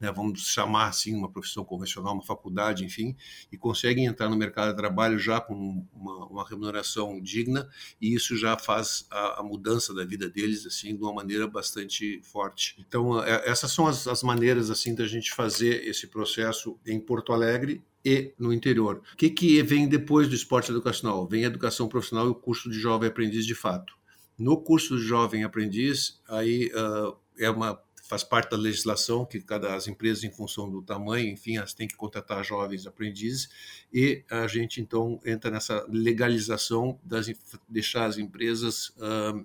né, 0.03 0.11
vamos 0.11 0.41
chamar 0.41 0.89
assim 0.89 1.15
uma 1.15 1.31
profissão 1.31 1.63
convencional, 1.63 2.13
uma 2.13 2.21
faculdade, 2.21 2.83
enfim, 2.83 3.15
e 3.49 3.57
conseguem 3.57 4.05
entrar 4.05 4.27
no 4.27 4.35
mercado 4.35 4.71
de 4.71 4.75
trabalho 4.75 5.17
já 5.17 5.39
com 5.39 5.87
uma, 5.93 6.25
uma 6.25 6.47
remuneração 6.47 7.21
digna 7.21 7.69
e 8.01 8.13
isso 8.13 8.35
já 8.35 8.57
faz 8.57 9.07
a, 9.09 9.39
a, 9.39 9.43
mudança 9.43 9.93
da 9.93 10.03
vida 10.03 10.29
deles 10.29 10.65
assim 10.65 10.93
de 10.93 11.01
uma 11.01 11.13
maneira 11.13 11.47
bastante 11.47 12.19
forte. 12.21 12.75
Então 12.85 13.23
é, 13.23 13.49
essas 13.49 13.71
são 13.71 13.87
as, 13.87 14.05
as 14.05 14.21
maneiras 14.23 14.69
assim 14.69 14.93
da 14.93 15.07
gente 15.07 15.31
fazer 15.31 15.87
esse 15.87 16.05
processo 16.07 16.77
em 16.85 16.99
Porto 16.99 17.31
Alegre 17.31 17.81
e 18.03 18.33
no 18.37 18.51
interior. 18.51 19.01
O 19.13 19.15
que, 19.15 19.29
que 19.29 19.63
vem 19.63 19.87
depois 19.87 20.27
do 20.27 20.35
esporte 20.35 20.69
educacional? 20.69 21.25
Vem 21.25 21.45
a 21.45 21.47
educação 21.47 21.87
profissional 21.87 22.27
e 22.27 22.31
o 22.31 22.35
curso 22.35 22.69
de 22.69 22.77
jovem 22.77 23.07
aprendiz 23.07 23.45
de 23.45 23.55
fato. 23.55 23.93
No 24.37 24.57
curso 24.57 24.97
de 24.97 25.03
jovem 25.03 25.45
aprendiz, 25.45 26.21
aí 26.27 26.69
uh, 26.75 27.15
é 27.39 27.49
uma 27.49 27.79
faz 28.13 28.23
parte 28.23 28.51
da 28.51 28.57
legislação 28.57 29.25
que 29.25 29.41
cada 29.41 29.73
as 29.73 29.87
empresas 29.87 30.23
em 30.23 30.31
função 30.31 30.69
do 30.69 30.83
tamanho, 30.83 31.31
enfim, 31.31 31.57
elas 31.57 31.73
têm 31.73 31.87
que 31.87 31.95
contratar 31.95 32.45
jovens 32.45 32.85
aprendizes 32.85 33.49
e 33.91 34.23
a 34.29 34.45
gente 34.45 34.79
então 34.79 35.19
entra 35.25 35.49
nessa 35.49 35.83
legalização 35.89 36.99
das 37.03 37.25
deixar 37.67 38.05
as 38.05 38.19
empresas 38.19 38.89
uh, 38.89 39.43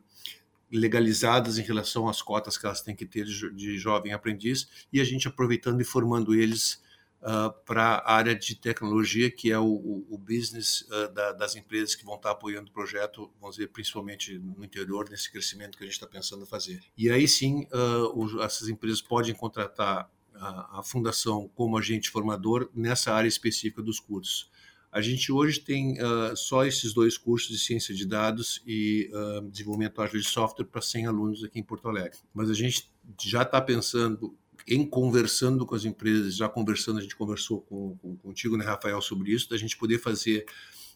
legalizadas 0.70 1.56
em 1.56 1.62
relação 1.62 2.10
às 2.10 2.20
cotas 2.20 2.58
que 2.58 2.66
elas 2.66 2.82
têm 2.82 2.94
que 2.94 3.06
ter 3.06 3.24
de, 3.24 3.50
de 3.54 3.78
jovem 3.78 4.12
aprendiz 4.12 4.68
e 4.92 5.00
a 5.00 5.04
gente 5.04 5.26
aproveitando 5.26 5.80
e 5.80 5.84
formando 5.84 6.34
eles 6.34 6.82
uh, 7.22 7.52
para 7.64 7.82
a 7.82 8.14
área 8.14 8.34
de 8.34 8.54
tecnologia, 8.54 9.30
que 9.30 9.50
é 9.50 9.58
o, 9.58 10.04
o, 10.08 10.18
business 10.18 10.82
uh, 10.82 11.12
da, 11.12 11.32
das 11.32 11.56
empresas 11.56 11.94
que 11.94 12.04
vão 12.04 12.16
estar 12.16 12.30
apoiando 12.30 12.70
o 12.70 12.72
projeto, 12.72 13.30
vamos 13.40 13.56
dizer, 13.56 13.68
principalmente 13.68 14.38
no 14.38 14.64
interior, 14.64 15.08
nesse 15.10 15.30
crescimento 15.30 15.76
que 15.76 15.84
a 15.84 15.86
gente 15.86 15.94
está 15.94 16.06
pensando 16.06 16.46
fazer. 16.46 16.80
E 16.96 17.10
aí 17.10 17.26
sim, 17.26 17.66
uh, 17.72 18.42
essas 18.42 18.68
empresas 18.68 19.00
podem 19.00 19.34
contratar 19.34 20.10
a, 20.34 20.78
a 20.78 20.82
fundação 20.82 21.50
como 21.54 21.76
agente 21.76 22.10
formador 22.10 22.70
nessa 22.74 23.12
área 23.12 23.28
específica 23.28 23.82
dos 23.82 24.00
cursos. 24.00 24.50
A 24.90 25.02
gente 25.02 25.30
hoje 25.30 25.60
tem 25.60 26.00
uh, 26.00 26.34
só 26.34 26.64
esses 26.64 26.94
dois 26.94 27.18
cursos 27.18 27.50
de 27.50 27.58
ciência 27.58 27.94
de 27.94 28.06
dados 28.06 28.62
e 28.66 29.10
uh, 29.12 29.42
desenvolvimento 29.50 30.00
ágil 30.00 30.18
de 30.18 30.26
software 30.26 30.64
para 30.64 30.80
100 30.80 31.06
alunos 31.06 31.44
aqui 31.44 31.58
em 31.58 31.62
Porto 31.62 31.88
Alegre. 31.88 32.18
Mas 32.32 32.48
a 32.48 32.54
gente 32.54 32.90
já 33.20 33.42
está 33.42 33.60
pensando 33.60 34.34
em 34.68 34.86
conversando 34.86 35.64
com 35.64 35.74
as 35.74 35.84
empresas, 35.84 36.36
já 36.36 36.48
conversando, 36.48 36.98
a 36.98 37.02
gente 37.02 37.16
conversou 37.16 37.62
com, 37.62 37.96
com, 37.96 38.16
contigo, 38.16 38.56
né, 38.56 38.64
Rafael, 38.64 39.00
sobre 39.00 39.32
isso, 39.32 39.48
da 39.48 39.56
gente 39.56 39.76
poder 39.76 39.98
fazer 39.98 40.44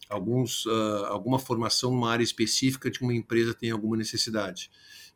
alguns, 0.09 0.65
uh, 0.65 1.05
alguma 1.07 1.39
formação 1.39 1.91
numa 1.91 2.11
área 2.11 2.23
específica 2.23 2.89
de 2.89 3.01
uma 3.01 3.13
empresa 3.13 3.53
tem 3.53 3.71
alguma 3.71 3.97
necessidade. 3.97 4.69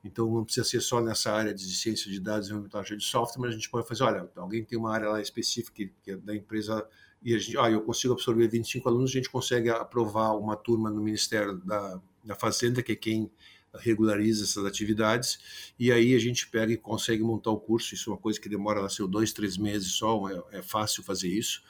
Então, 0.04 0.32
não 0.32 0.44
precisa 0.44 0.66
ser 0.66 0.82
só 0.82 1.02
nessa 1.02 1.32
área 1.32 1.54
de 1.54 1.64
ciência 1.64 2.12
de 2.12 2.20
dados 2.20 2.48
e 2.48 2.52
desenvolvimento 2.52 2.98
de 2.98 3.06
software, 3.06 3.42
mas 3.42 3.52
a 3.52 3.56
gente 3.56 3.70
pode 3.70 3.88
fazer, 3.88 4.04
olha, 4.04 4.30
alguém 4.36 4.64
tem 4.64 4.78
uma 4.78 4.94
área 4.94 5.10
lá 5.10 5.22
específica 5.22 5.90
que, 6.04 6.12
é 6.12 6.18
da 6.18 6.36
empresa 6.36 6.88
e 7.22 7.34
a 7.34 7.40
gente, 7.40 7.58
ah, 7.58 7.70
eu 7.70 7.82
consigo 7.82 8.14
absorver 8.14 8.48
25 8.48 8.88
alunos, 8.88 9.10
a 9.10 9.14
gente 9.14 9.30
consegue 9.30 9.70
aprovar 9.70 10.38
uma 10.38 10.56
turma 10.56 10.90
no 10.90 11.02
Ministério 11.02 11.58
da, 11.58 12.00
da 12.24 12.36
Fazenda, 12.36 12.84
que 12.84 12.92
é 12.92 12.96
quem 12.96 13.32
regulariza 13.80 14.44
essas 14.44 14.66
atividades 14.66 15.40
e 15.80 15.92
aí 15.92 16.14
a 16.16 16.20
gente 16.20 16.48
pega 16.48 16.74
e 16.74 16.78
consegue 16.78 17.24
montar 17.24 17.52
o 17.52 17.60
curso. 17.60 17.94
Isso 17.94 18.10
é 18.10 18.14
uma 18.14 18.20
coisa 18.20 18.40
que 18.40 18.50
demora 18.50 18.82
lá 18.82 18.90
seu 18.90 19.08
dois, 19.08 19.32
três 19.32 19.58
meses 19.58 19.92
só, 19.94 20.30
é, 20.30 20.60
é 20.60 20.62
fácil 20.62 21.04
fazer 21.04 21.30
isso. 21.30 21.62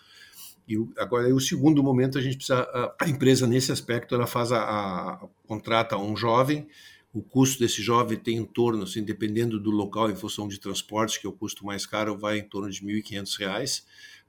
E 0.67 0.75
agora, 0.97 1.33
o 1.33 1.39
segundo 1.39 1.81
momento, 1.81 2.17
a 2.17 2.21
gente 2.21 2.35
precisa. 2.35 2.67
A 2.99 3.07
empresa, 3.07 3.47
nesse 3.47 3.71
aspecto, 3.71 4.13
ela 4.13 4.27
faz 4.27 4.51
a, 4.51 4.59
a, 4.59 5.27
contrata 5.47 5.97
um 5.97 6.15
jovem. 6.15 6.67
O 7.13 7.21
custo 7.21 7.59
desse 7.59 7.81
jovem 7.81 8.17
tem 8.17 8.37
em 8.37 8.45
torno, 8.45 8.83
assim, 8.83 9.01
dependendo 9.01 9.59
do 9.59 9.71
local, 9.71 10.11
em 10.11 10.15
função 10.15 10.45
de 10.45 10.59
transporte, 10.59 11.21
que 11.21 11.25
é 11.25 11.29
o 11.29 11.33
custo 11.33 11.65
mais 11.65 11.85
caro, 11.85 12.17
vai 12.17 12.39
em 12.39 12.43
torno 12.43 12.69
de 12.69 12.85
R$ 12.85 13.01
1.500 13.01 13.83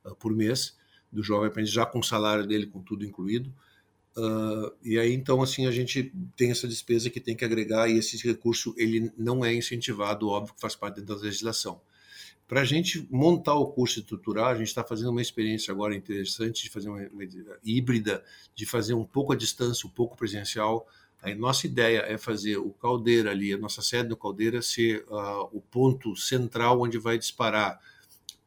uh, 0.05 0.15
por 0.15 0.33
mês 0.33 0.77
do 1.11 1.23
jovem 1.23 1.49
aprendiz, 1.49 1.73
já 1.73 1.85
com 1.85 1.99
o 1.99 2.05
salário 2.05 2.47
dele, 2.47 2.67
com 2.67 2.81
tudo 2.83 3.05
incluído. 3.05 3.53
Uh, 4.19 4.73
e 4.83 4.99
aí 4.99 5.13
então 5.13 5.41
assim 5.41 5.69
a 5.69 5.71
gente 5.71 6.13
tem 6.37 6.51
essa 6.51 6.67
despesa 6.67 7.09
que 7.09 7.21
tem 7.21 7.37
que 7.37 7.45
agregar 7.45 7.89
e 7.89 7.99
esse 7.99 8.17
recurso 8.27 8.75
ele 8.77 9.13
não 9.17 9.45
é 9.45 9.55
incentivado, 9.55 10.29
óbvio 10.29 10.55
que 10.55 10.61
faz 10.61 10.75
parte 10.75 11.01
da 11.01 11.15
legislação. 11.15 11.81
Para 12.49 12.63
a 12.63 12.65
gente 12.65 13.07
montar 13.13 13.55
o 13.55 13.69
curso 13.69 14.01
estrutural, 14.01 14.47
a 14.47 14.57
gente 14.57 14.67
está 14.67 14.83
fazendo 14.83 15.11
uma 15.11 15.23
experiência 15.23 15.71
agora 15.71 15.95
interessante 15.95 16.65
de 16.65 16.71
fazer 16.71 16.89
uma, 16.89 17.07
uma, 17.09 17.23
híbrida, 17.63 18.25
de 18.57 18.67
fazer 18.67 18.95
um 18.95 19.05
pouco 19.05 19.35
à 19.35 19.37
distância, 19.37 19.87
um 19.87 19.91
pouco 19.91 20.17
presencial. 20.17 20.89
A 21.23 21.33
nossa 21.35 21.67
ideia 21.67 21.99
é 22.09 22.19
fazer 22.19 22.57
o 22.57 22.71
Caldeira 22.71 23.31
ali, 23.31 23.53
a 23.53 23.59
nossa 23.59 23.83
sede 23.83 24.09
no 24.09 24.17
Caldeira, 24.17 24.63
ser 24.63 25.05
uh, 25.09 25.49
o 25.53 25.61
ponto 25.61 26.17
central 26.17 26.81
onde 26.81 26.99
vai 26.99 27.19
disparar 27.19 27.79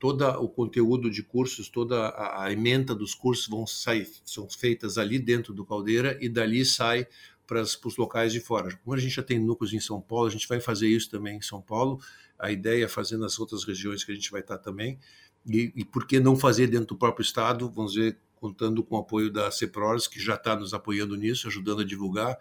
todo 0.01 0.25
o 0.43 0.50
conteúdo 0.50 1.12
de 1.12 1.22
cursos, 1.22 1.70
toda 1.70 2.10
a, 2.17 2.51
emenda 2.51 2.96
dos 2.96 3.13
cursos 3.13 3.48
vão 3.48 3.67
sair, 3.67 4.10
são 4.25 4.50
feitas 4.50 4.98
ali 4.98 5.20
dentro 5.20 5.53
do 5.53 5.63
Caldeira 5.63 6.17
e 6.20 6.27
dali 6.27 6.65
sai 6.65 7.08
para 7.46 7.62
os 7.62 7.98
locais 7.98 8.34
de 8.34 8.39
fora. 8.39 8.75
Como 8.84 8.96
a 8.96 9.00
gente 9.00 9.13
já 9.13 9.22
tem 9.22 9.38
núcleos 9.38 9.74
em 9.74 9.79
São 9.79 10.01
Paulo, 10.01 10.25
a 10.25 10.31
gente 10.31 10.48
vai 10.48 10.60
fazer 10.60 10.88
isso 10.88 11.08
também 11.08 11.38
em 11.38 11.41
São 11.41 11.62
Paulo. 11.62 12.00
A 12.39 12.51
ideia 12.51 12.86
é 12.86 12.88
fazer 12.88 13.17
nas 13.17 13.38
outras 13.39 13.63
regiões 13.63 14.03
que 14.03 14.12
a 14.12 14.15
gente 14.15 14.31
vai 14.31 14.41
estar 14.41 14.58
também. 14.58 14.98
E, 15.46 15.72
e 15.75 15.86
por 15.86 16.08
que 16.08 16.20
não 16.20 16.36
fazer 16.36 16.65
dentro 16.65 16.88
do 16.88 16.98
próprio 16.98 17.22
estado? 17.22 17.70
Vamos 17.70 17.93
ver, 17.93 18.17
contando 18.38 18.84
com 18.84 18.96
o 18.96 19.00
apoio 19.00 19.31
da 19.31 19.51
CEPROS, 19.51 20.08
que 20.08 20.20
já 20.20 20.34
está 20.34 20.55
nos 20.55 20.74
apoiando 20.74 21.15
nisso, 21.15 21.48
ajudando 21.48 21.81
a 21.81 21.86
divulgar, 21.86 22.39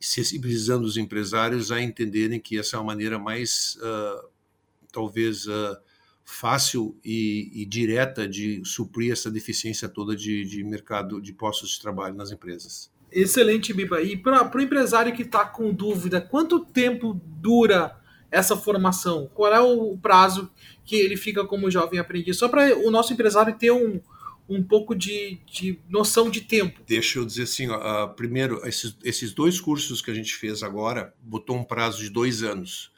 sensibilizando 0.00 0.86
os 0.86 0.96
empresários 0.96 1.70
a 1.70 1.82
entenderem 1.82 2.40
que 2.40 2.58
essa 2.58 2.76
é 2.76 2.78
uma 2.78 2.86
maneira 2.86 3.18
mais, 3.18 3.76
uh, 3.82 4.26
talvez, 4.90 5.46
uh, 5.46 5.76
fácil 6.24 6.98
e, 7.04 7.50
e, 7.54 7.66
direta 7.66 8.26
de 8.26 8.62
suprir 8.64 9.12
essa 9.12 9.30
deficiência 9.30 9.88
toda 9.88 10.16
de, 10.16 10.44
de, 10.44 10.64
mercado 10.64 11.20
de 11.20 11.32
postos 11.32 11.70
de 11.70 11.80
trabalho 11.80 12.14
nas 12.14 12.32
empresas. 12.32 12.90
Excelente, 13.12 13.72
Biba. 13.72 14.02
E 14.02 14.16
para 14.16 14.50
o 14.56 14.60
empresário 14.60 15.14
que 15.14 15.22
está 15.22 15.44
com 15.44 15.72
dúvida, 15.72 16.20
quanto 16.20 16.64
tempo 16.64 17.20
dura 17.40 17.96
essa 18.30 18.56
formação? 18.56 19.30
Qual 19.32 19.52
é 19.52 19.60
o 19.60 19.96
prazo 19.98 20.50
que 20.84 20.96
ele 20.96 21.16
fica 21.16 21.44
como 21.44 21.70
jovem 21.70 22.00
aprendiz? 22.00 22.36
Só 22.38 22.48
para 22.48 22.76
o 22.76 22.90
nosso 22.90 23.12
empresário 23.12 23.56
ter 23.56 23.70
um, 23.70 24.00
um 24.48 24.62
pouco 24.62 24.94
de, 24.94 25.38
de 25.46 25.78
noção 25.88 26.28
de 26.28 26.40
tempo. 26.40 26.80
Deixa 26.86 27.18
eu 27.18 27.24
dizer 27.24 27.44
assim, 27.44 27.68
ó, 27.68 28.04
uh, 28.04 28.14
primeiro, 28.14 28.60
esses, 28.66 28.96
esses 29.04 29.32
dois 29.32 29.60
cursos 29.60 30.02
que 30.02 30.10
a 30.10 30.14
gente 30.14 30.34
fez 30.34 30.62
agora 30.62 31.14
botou 31.22 31.56
um 31.56 31.64
prazo 31.64 32.02
de 32.02 32.10
dois 32.10 32.42
anos. 32.42 32.92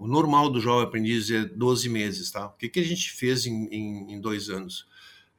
O 0.00 0.06
normal 0.06 0.48
do 0.48 0.58
jovem 0.58 0.86
aprendiz 0.86 1.30
é 1.30 1.44
12 1.44 1.86
meses, 1.90 2.30
tá? 2.30 2.46
O 2.46 2.56
que, 2.56 2.70
que 2.70 2.80
a 2.80 2.82
gente 2.82 3.10
fez 3.12 3.44
em, 3.44 3.66
em, 3.66 4.14
em 4.14 4.18
dois 4.18 4.48
anos? 4.48 4.88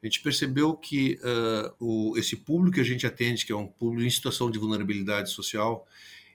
A 0.00 0.06
gente 0.06 0.22
percebeu 0.22 0.76
que 0.76 1.18
uh, 1.20 1.74
o, 1.80 2.16
esse 2.16 2.36
público 2.36 2.76
que 2.76 2.80
a 2.80 2.84
gente 2.84 3.04
atende, 3.04 3.44
que 3.44 3.50
é 3.50 3.56
um 3.56 3.66
público 3.66 4.06
em 4.06 4.10
situação 4.10 4.48
de 4.48 4.60
vulnerabilidade 4.60 5.30
social, 5.30 5.84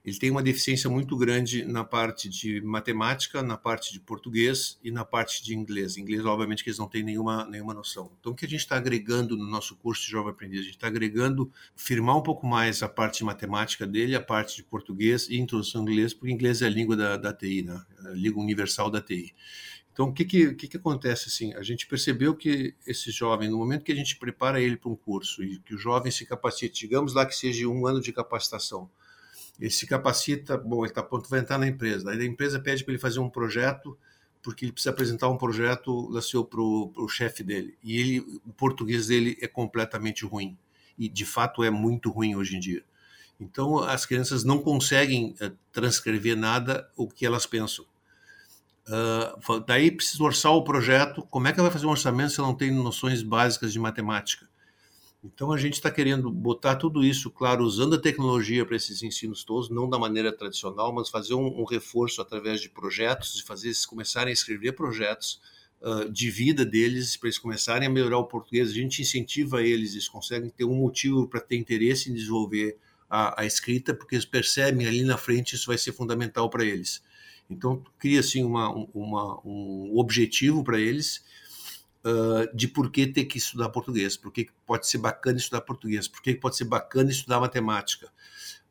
ele 0.08 0.18
tem 0.18 0.32
uma 0.32 0.42
deficiência 0.42 0.90
muito 0.90 1.18
grande 1.18 1.66
na 1.66 1.84
parte 1.84 2.30
de 2.30 2.62
matemática, 2.62 3.44
na 3.44 3.58
parte 3.58 3.92
de 3.92 4.00
português 4.00 4.80
e 4.82 4.90
na 4.90 5.04
parte 5.04 5.44
de 5.44 5.54
inglês. 5.54 5.98
Inglês, 5.98 6.26
obviamente, 6.26 6.64
que 6.64 6.70
eles 6.70 6.80
não 6.80 6.88
têm 6.88 7.04
nenhuma, 7.04 7.46
nenhuma 7.46 7.74
noção. 7.74 8.10
Então, 8.18 8.32
o 8.32 8.36
que 8.36 8.46
a 8.46 8.48
gente 8.48 8.62
está 8.62 8.78
agregando 8.78 9.36
no 9.36 9.46
nosso 9.46 9.76
curso 9.76 10.06
de 10.06 10.12
Jovem 10.12 10.32
Aprendiz? 10.32 10.62
A 10.62 10.64
gente 10.64 10.76
está 10.76 10.88
agregando, 10.88 11.52
firmar 11.76 12.16
um 12.16 12.24
pouco 12.24 12.48
mais 12.48 12.82
a 12.82 12.88
parte 12.88 13.18
de 13.18 13.26
matemática 13.26 13.86
dele, 13.86 14.16
a 14.16 14.22
parte 14.22 14.56
de 14.56 14.64
português 14.64 15.28
e 15.30 15.38
introdução 15.38 15.82
ao 15.82 15.90
inglês, 15.90 16.14
porque 16.14 16.32
inglês 16.32 16.62
é 16.62 16.68
a 16.68 16.70
língua 16.70 16.96
da, 16.96 17.18
da 17.18 17.34
TI, 17.34 17.64
né? 17.64 17.84
A 18.08 18.12
língua 18.12 18.42
universal 18.42 18.90
da 18.90 19.02
TI. 19.02 19.34
Então, 19.92 20.10
o 20.10 20.14
que, 20.14 20.26
que, 20.26 20.54
que, 20.54 20.68
que 20.68 20.78
acontece 20.78 21.28
assim? 21.28 21.56
A 21.56 21.64
gente 21.64 21.88
percebeu 21.88 22.36
que 22.36 22.76
esse 22.86 23.10
jovem, 23.10 23.50
no 23.50 23.58
momento 23.58 23.84
que 23.84 23.92
a 23.92 23.96
gente 23.96 24.16
prepara 24.16 24.62
ele 24.62 24.78
para 24.78 24.92
um 24.92 24.96
curso 24.96 25.44
e 25.44 25.58
que 25.60 25.74
o 25.74 25.78
jovem 25.78 26.12
se 26.12 26.24
capacite, 26.24 26.82
digamos 26.82 27.16
lá 27.16 27.26
que 27.26 27.36
seja 27.36 27.68
um 27.68 27.88
ano 27.88 28.00
de 28.00 28.14
capacitação, 28.14 28.88
ele 29.60 29.72
se 29.72 29.88
capacita, 29.88 30.56
bom, 30.56 30.84
ele 30.84 30.92
está 30.92 31.02
pronto, 31.02 31.28
vai 31.28 31.40
entrar 31.40 31.58
na 31.58 31.68
empresa. 31.68 32.12
Aí 32.12 32.22
a 32.22 32.26
empresa 32.26 32.60
pede 32.60 32.84
para 32.84 32.94
ele 32.94 33.02
fazer 33.02 33.20
um 33.20 33.30
projeto, 33.30 33.98
porque 34.42 34.66
ele 34.66 34.72
precisa 34.72 34.92
apresentar 34.92 35.30
um 35.30 35.38
projeto 35.38 36.12
para 36.48 36.62
o 36.62 37.10
chefe 37.10 37.44
dele. 37.44 37.76
E 37.84 37.98
ele, 37.98 38.20
o 38.46 38.54
português 38.54 39.08
dele 39.08 39.36
é 39.42 39.48
completamente 39.48 40.26
ruim. 40.26 40.56
E 40.96 41.10
de 41.10 41.26
fato 41.26 41.64
é 41.64 41.72
muito 41.72 42.12
ruim 42.12 42.36
hoje 42.36 42.56
em 42.56 42.60
dia. 42.60 42.84
Então 43.40 43.80
as 43.80 44.06
crianças 44.06 44.44
não 44.44 44.60
conseguem 44.60 45.36
uh, 45.42 45.52
transcrever 45.72 46.36
nada 46.36 46.88
o 46.96 47.08
que 47.08 47.26
elas 47.26 47.46
pensam. 47.46 47.86
Uh, 48.88 49.60
daí 49.68 49.92
precisa 49.92 50.24
orçar 50.24 50.54
o 50.54 50.64
projeto. 50.64 51.22
Como 51.30 51.48
é 51.48 51.54
que 51.54 51.62
vai 51.62 51.70
fazer 51.70 51.86
um 51.86 51.92
orçamento 51.92 52.32
se 52.32 52.40
não 52.40 52.56
tem 52.56 52.72
noções 52.72 53.22
básicas 53.22 53.74
de 53.74 53.80
matemática? 53.80 54.48
Então 55.24 55.52
a 55.52 55.58
gente 55.58 55.74
está 55.74 55.92
querendo 55.92 56.32
botar 56.32 56.76
tudo 56.76 57.04
isso, 57.04 57.30
claro, 57.30 57.64
usando 57.64 57.96
a 57.96 58.02
tecnologia 58.02 58.66
para 58.66 58.76
esses 58.76 59.04
ensinos 59.04 59.44
todos, 59.44 59.70
não 59.70 59.90
da 59.90 60.00
maneira 60.00 60.32
tradicional, 60.32 60.94
mas 60.94 61.10
fazer 61.10 61.34
um, 61.34 61.62
um 61.62 61.66
reforço 61.66 62.22
através 62.22 62.62
de 62.62 62.70
projetos, 62.70 63.36
de 63.36 63.44
fazer 63.44 63.68
eles 63.68 63.86
começarem 63.86 64.30
a 64.30 64.34
escrever 64.34 64.74
projetos 64.74 65.42
uh, 65.82 66.10
de 66.10 66.30
vida 66.30 66.66
deles, 66.66 67.18
para 67.18 67.28
eles 67.28 67.40
começarem 67.40 67.88
a 67.88 67.92
melhorar 67.92 68.20
o 68.20 68.26
português. 68.26 68.70
A 68.70 68.74
gente 68.74 69.02
incentiva 69.02 69.62
eles, 69.62 69.94
eles 69.94 70.08
conseguem 70.08 70.50
ter 70.50 70.66
um 70.66 70.76
motivo 70.76 71.28
para 71.28 71.42
ter 71.42 71.58
interesse 71.58 72.10
em 72.10 72.14
desenvolver 72.14 72.78
a, 73.10 73.42
a, 73.42 73.46
escrita, 73.46 73.94
porque 73.94 74.16
eles 74.16 74.26
percebem 74.26 74.88
ali 74.88 75.04
na 75.04 75.18
frente 75.18 75.56
isso 75.56 75.68
vai 75.68 75.78
ser 75.78 75.94
fundamental 75.94 76.50
para 76.50 76.64
eles. 76.64 77.02
Então 77.50 77.84
cria 77.98 78.20
assim 78.20 78.44
uma, 78.44 78.70
uma, 78.94 79.40
um 79.46 79.98
objetivo 79.98 80.64
para 80.64 80.80
eles 80.80 81.24
uh, 82.04 82.56
de 82.56 82.68
por 82.68 82.92
que 82.92 83.08
ter 83.08 83.26
que 83.26 83.38
estudar 83.38 83.70
português, 83.70 84.18
por 84.18 84.32
que 84.32 84.50
pode 84.66 84.88
ser 84.88 84.98
bacana 84.98 85.38
estudar 85.38 85.62
português, 85.62 86.08
por 86.08 86.22
que 86.22 86.36
pode 86.36 86.58
ser 86.58 86.66
bacana 86.66 87.10
estudar 87.10 87.40
matemática. 87.40 88.12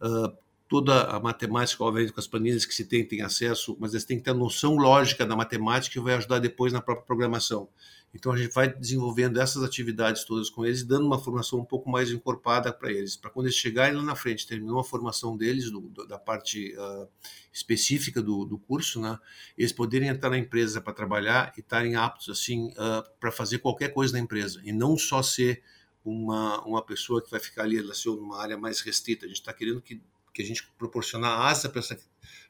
Uh, 0.00 0.36
toda 0.68 1.04
a 1.04 1.20
matemática, 1.20 1.82
obviamente, 1.84 2.12
com 2.12 2.20
as 2.20 2.26
planilhas 2.26 2.64
que 2.64 2.74
se 2.74 2.84
tem, 2.84 3.06
tem 3.06 3.22
acesso, 3.22 3.76
mas 3.78 3.92
eles 3.92 4.04
têm 4.04 4.18
que 4.18 4.24
ter 4.24 4.30
a 4.30 4.34
noção 4.34 4.76
lógica 4.76 5.24
da 5.24 5.36
matemática 5.36 5.92
que 5.92 6.00
vai 6.00 6.14
ajudar 6.14 6.38
depois 6.38 6.72
na 6.72 6.82
própria 6.82 7.06
programação. 7.06 7.68
Então 8.14 8.32
a 8.32 8.36
gente 8.36 8.52
vai 8.52 8.72
desenvolvendo 8.72 9.38
essas 9.40 9.62
atividades 9.62 10.24
todas 10.24 10.48
com 10.48 10.64
eles, 10.64 10.82
dando 10.82 11.06
uma 11.06 11.18
formação 11.18 11.58
um 11.58 11.64
pouco 11.64 11.90
mais 11.90 12.10
encorpada 12.10 12.72
para 12.72 12.90
eles, 12.90 13.14
para 13.14 13.30
quando 13.30 13.46
eles 13.46 13.56
chegarem 13.56 13.94
lá 13.94 14.02
na 14.02 14.16
frente, 14.16 14.46
terminou 14.46 14.80
a 14.80 14.84
formação 14.84 15.36
deles 15.36 15.70
do, 15.70 15.80
da 16.06 16.18
parte 16.18 16.74
uh, 16.76 17.08
específica 17.52 18.22
do, 18.22 18.44
do, 18.44 18.58
curso, 18.58 19.00
né, 19.00 19.18
eles 19.56 19.72
poderem 19.72 20.08
entrar 20.08 20.30
na 20.30 20.38
empresa 20.38 20.80
para 20.80 20.94
trabalhar 20.94 21.52
e 21.56 21.60
estarem 21.60 21.94
aptos 21.94 22.30
assim 22.30 22.68
uh, 22.70 23.04
para 23.20 23.30
fazer 23.30 23.58
qualquer 23.58 23.92
coisa 23.92 24.14
na 24.14 24.20
empresa 24.20 24.60
e 24.64 24.72
não 24.72 24.96
só 24.96 25.22
ser 25.22 25.62
uma, 26.02 26.64
uma 26.64 26.82
pessoa 26.82 27.22
que 27.22 27.30
vai 27.30 27.40
ficar 27.40 27.64
ali 27.64 27.82
numa 28.06 28.40
área 28.40 28.56
mais 28.56 28.80
restrita. 28.80 29.26
A 29.26 29.28
gente 29.28 29.40
está 29.40 29.52
querendo 29.52 29.82
que 29.82 30.00
que 30.36 30.42
a 30.42 30.44
gente 30.44 30.70
proporcionar 30.76 31.40
asa 31.40 31.66
para 31.66 31.80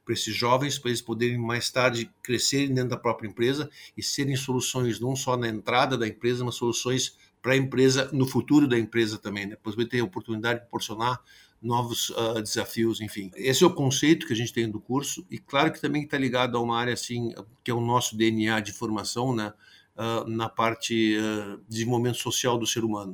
esses 0.08 0.34
jovens, 0.34 0.78
para 0.78 0.90
eles 0.90 1.02
poderem 1.02 1.38
mais 1.38 1.70
tarde 1.70 2.10
crescerem 2.22 2.72
dentro 2.72 2.90
da 2.90 2.96
própria 2.96 3.28
empresa 3.28 3.68
e 3.96 4.02
serem 4.02 4.36
soluções 4.36 5.00
não 5.00 5.16
só 5.16 5.36
na 5.36 5.48
entrada 5.48 5.96
da 5.98 6.06
empresa, 6.06 6.44
mas 6.44 6.54
soluções 6.54 7.16
para 7.42 7.52
a 7.52 7.56
empresa 7.56 8.10
no 8.12 8.26
futuro 8.26 8.66
da 8.66 8.78
empresa 8.78 9.18
também, 9.18 9.46
né? 9.46 9.56
Pois 9.62 9.76
vai 9.76 9.84
ter 9.84 10.00
a 10.00 10.04
oportunidade 10.04 10.60
de 10.60 10.66
proporcionar 10.66 11.20
novos 11.60 12.10
uh, 12.10 12.42
desafios, 12.42 13.00
enfim. 13.00 13.30
Esse 13.34 13.64
é 13.64 13.66
o 13.66 13.72
conceito 13.72 14.26
que 14.26 14.32
a 14.32 14.36
gente 14.36 14.52
tem 14.52 14.70
do 14.70 14.80
curso 14.80 15.26
e 15.30 15.38
claro 15.38 15.72
que 15.72 15.80
também 15.80 16.02
está 16.04 16.18
ligado 16.18 16.56
a 16.56 16.60
uma 16.60 16.78
área 16.78 16.92
assim 16.92 17.34
que 17.64 17.70
é 17.70 17.74
o 17.74 17.80
nosso 17.80 18.16
DNA 18.16 18.60
de 18.60 18.72
formação, 18.72 19.34
né? 19.34 19.52
Uh, 19.96 20.28
na 20.28 20.48
parte 20.48 21.16
uh, 21.16 21.56
de 21.58 21.68
desenvolvimento 21.68 22.18
social 22.18 22.58
do 22.58 22.66
ser 22.66 22.84
humano. 22.84 23.12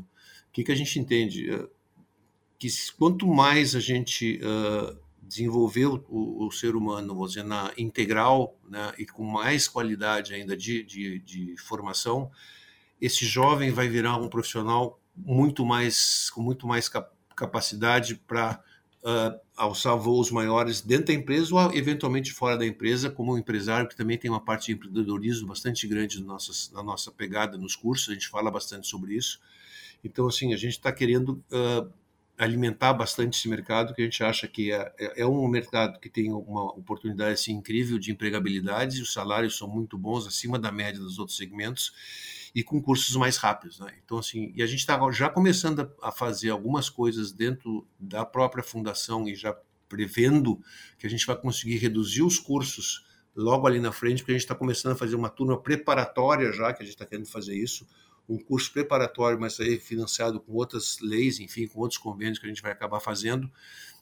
O 0.48 0.52
que, 0.52 0.64
que 0.64 0.72
a 0.72 0.74
gente 0.74 0.98
entende? 0.98 1.48
que 2.62 2.68
quanto 2.96 3.26
mais 3.26 3.74
a 3.74 3.80
gente 3.80 4.40
desenvolver 5.32 5.86
o, 5.86 6.46
o, 6.46 6.50
ser 6.50 6.76
humano, 6.76 7.14
vou 7.14 7.26
dizer, 7.26 7.42
na 7.42 7.72
integral 7.78 8.54
né, 8.68 8.92
e 8.98 9.06
com 9.06 9.24
mais 9.24 9.66
qualidade 9.66 10.34
ainda 10.34 10.54
de, 10.54 10.82
de, 10.82 11.18
de, 11.20 11.56
formação, 11.56 12.30
esse 13.00 13.24
jovem 13.24 13.70
vai 13.70 13.88
virar 13.88 14.18
um 14.18 14.28
profissional 14.28 15.00
muito 15.16 15.64
mais 15.64 16.28
com 16.30 16.42
muito 16.42 16.66
mais 16.66 16.90
capacidade 17.34 18.14
para 18.26 18.62
uh, 19.02 19.40
alçar 19.56 19.96
voos 19.96 20.30
maiores 20.30 20.82
dentro 20.82 21.06
da 21.06 21.14
empresa 21.14 21.54
ou 21.54 21.72
eventualmente 21.72 22.30
fora 22.32 22.56
da 22.56 22.66
empresa, 22.66 23.10
como 23.10 23.34
um 23.34 23.38
empresário 23.38 23.88
que 23.88 23.96
também 23.96 24.18
tem 24.18 24.30
uma 24.30 24.44
parte 24.44 24.66
de 24.66 24.72
empreendedorismo 24.72 25.48
bastante 25.48 25.86
grande 25.88 26.20
na 26.20 26.26
nossa, 26.26 26.74
na 26.74 26.82
nossa 26.82 27.10
pegada 27.10 27.56
nos 27.56 27.74
cursos, 27.74 28.10
a 28.10 28.12
gente 28.12 28.28
fala 28.28 28.50
bastante 28.50 28.86
sobre 28.86 29.14
isso. 29.14 29.40
Então, 30.04 30.26
assim, 30.26 30.52
a 30.52 30.56
gente 30.56 30.72
está 30.72 30.92
querendo 30.92 31.42
uh, 31.50 31.90
alimentar 32.38 32.92
bastante 32.92 33.38
esse 33.38 33.48
mercado, 33.48 33.94
que 33.94 34.02
a 34.02 34.04
gente 34.04 34.22
acha 34.24 34.48
que 34.48 34.72
é, 34.72 34.92
é, 34.98 35.22
é 35.22 35.26
um 35.26 35.46
mercado 35.46 36.00
que 36.00 36.08
tem 36.08 36.32
uma 36.32 36.64
oportunidade 36.72 37.32
assim, 37.32 37.52
incrível 37.52 37.98
de 37.98 38.10
empregabilidade, 38.10 39.02
os 39.02 39.12
salários 39.12 39.56
são 39.56 39.68
muito 39.68 39.96
bons, 39.98 40.26
acima 40.26 40.58
da 40.58 40.72
média 40.72 41.00
dos 41.00 41.18
outros 41.18 41.36
segmentos, 41.36 41.92
e 42.54 42.62
com 42.62 42.82
cursos 42.82 43.14
mais 43.16 43.36
rápidos. 43.36 43.78
Né? 43.80 43.94
Então, 44.04 44.18
assim, 44.18 44.52
e 44.54 44.62
a 44.62 44.66
gente 44.66 44.80
está 44.80 44.98
já 45.10 45.28
começando 45.28 45.90
a 46.02 46.10
fazer 46.10 46.50
algumas 46.50 46.88
coisas 46.88 47.32
dentro 47.32 47.86
da 47.98 48.24
própria 48.24 48.62
fundação 48.62 49.28
e 49.28 49.34
já 49.34 49.56
prevendo 49.88 50.60
que 50.98 51.06
a 51.06 51.10
gente 51.10 51.26
vai 51.26 51.36
conseguir 51.36 51.76
reduzir 51.76 52.22
os 52.22 52.38
cursos 52.38 53.06
logo 53.34 53.66
ali 53.66 53.80
na 53.80 53.92
frente, 53.92 54.18
porque 54.18 54.32
a 54.32 54.34
gente 54.34 54.42
está 54.42 54.54
começando 54.54 54.92
a 54.92 54.96
fazer 54.96 55.16
uma 55.16 55.30
turma 55.30 55.60
preparatória 55.60 56.52
já, 56.52 56.72
que 56.72 56.82
a 56.82 56.84
gente 56.84 56.94
está 56.94 57.06
querendo 57.06 57.26
fazer 57.26 57.54
isso, 57.54 57.86
um 58.28 58.38
curso 58.38 58.72
preparatório, 58.72 59.38
mas 59.38 59.58
aí 59.60 59.78
financiado 59.78 60.40
com 60.40 60.52
outras 60.54 60.98
leis, 61.00 61.40
enfim, 61.40 61.66
com 61.66 61.80
outros 61.80 61.98
convênios 61.98 62.38
que 62.38 62.46
a 62.46 62.48
gente 62.48 62.62
vai 62.62 62.72
acabar 62.72 63.00
fazendo, 63.00 63.50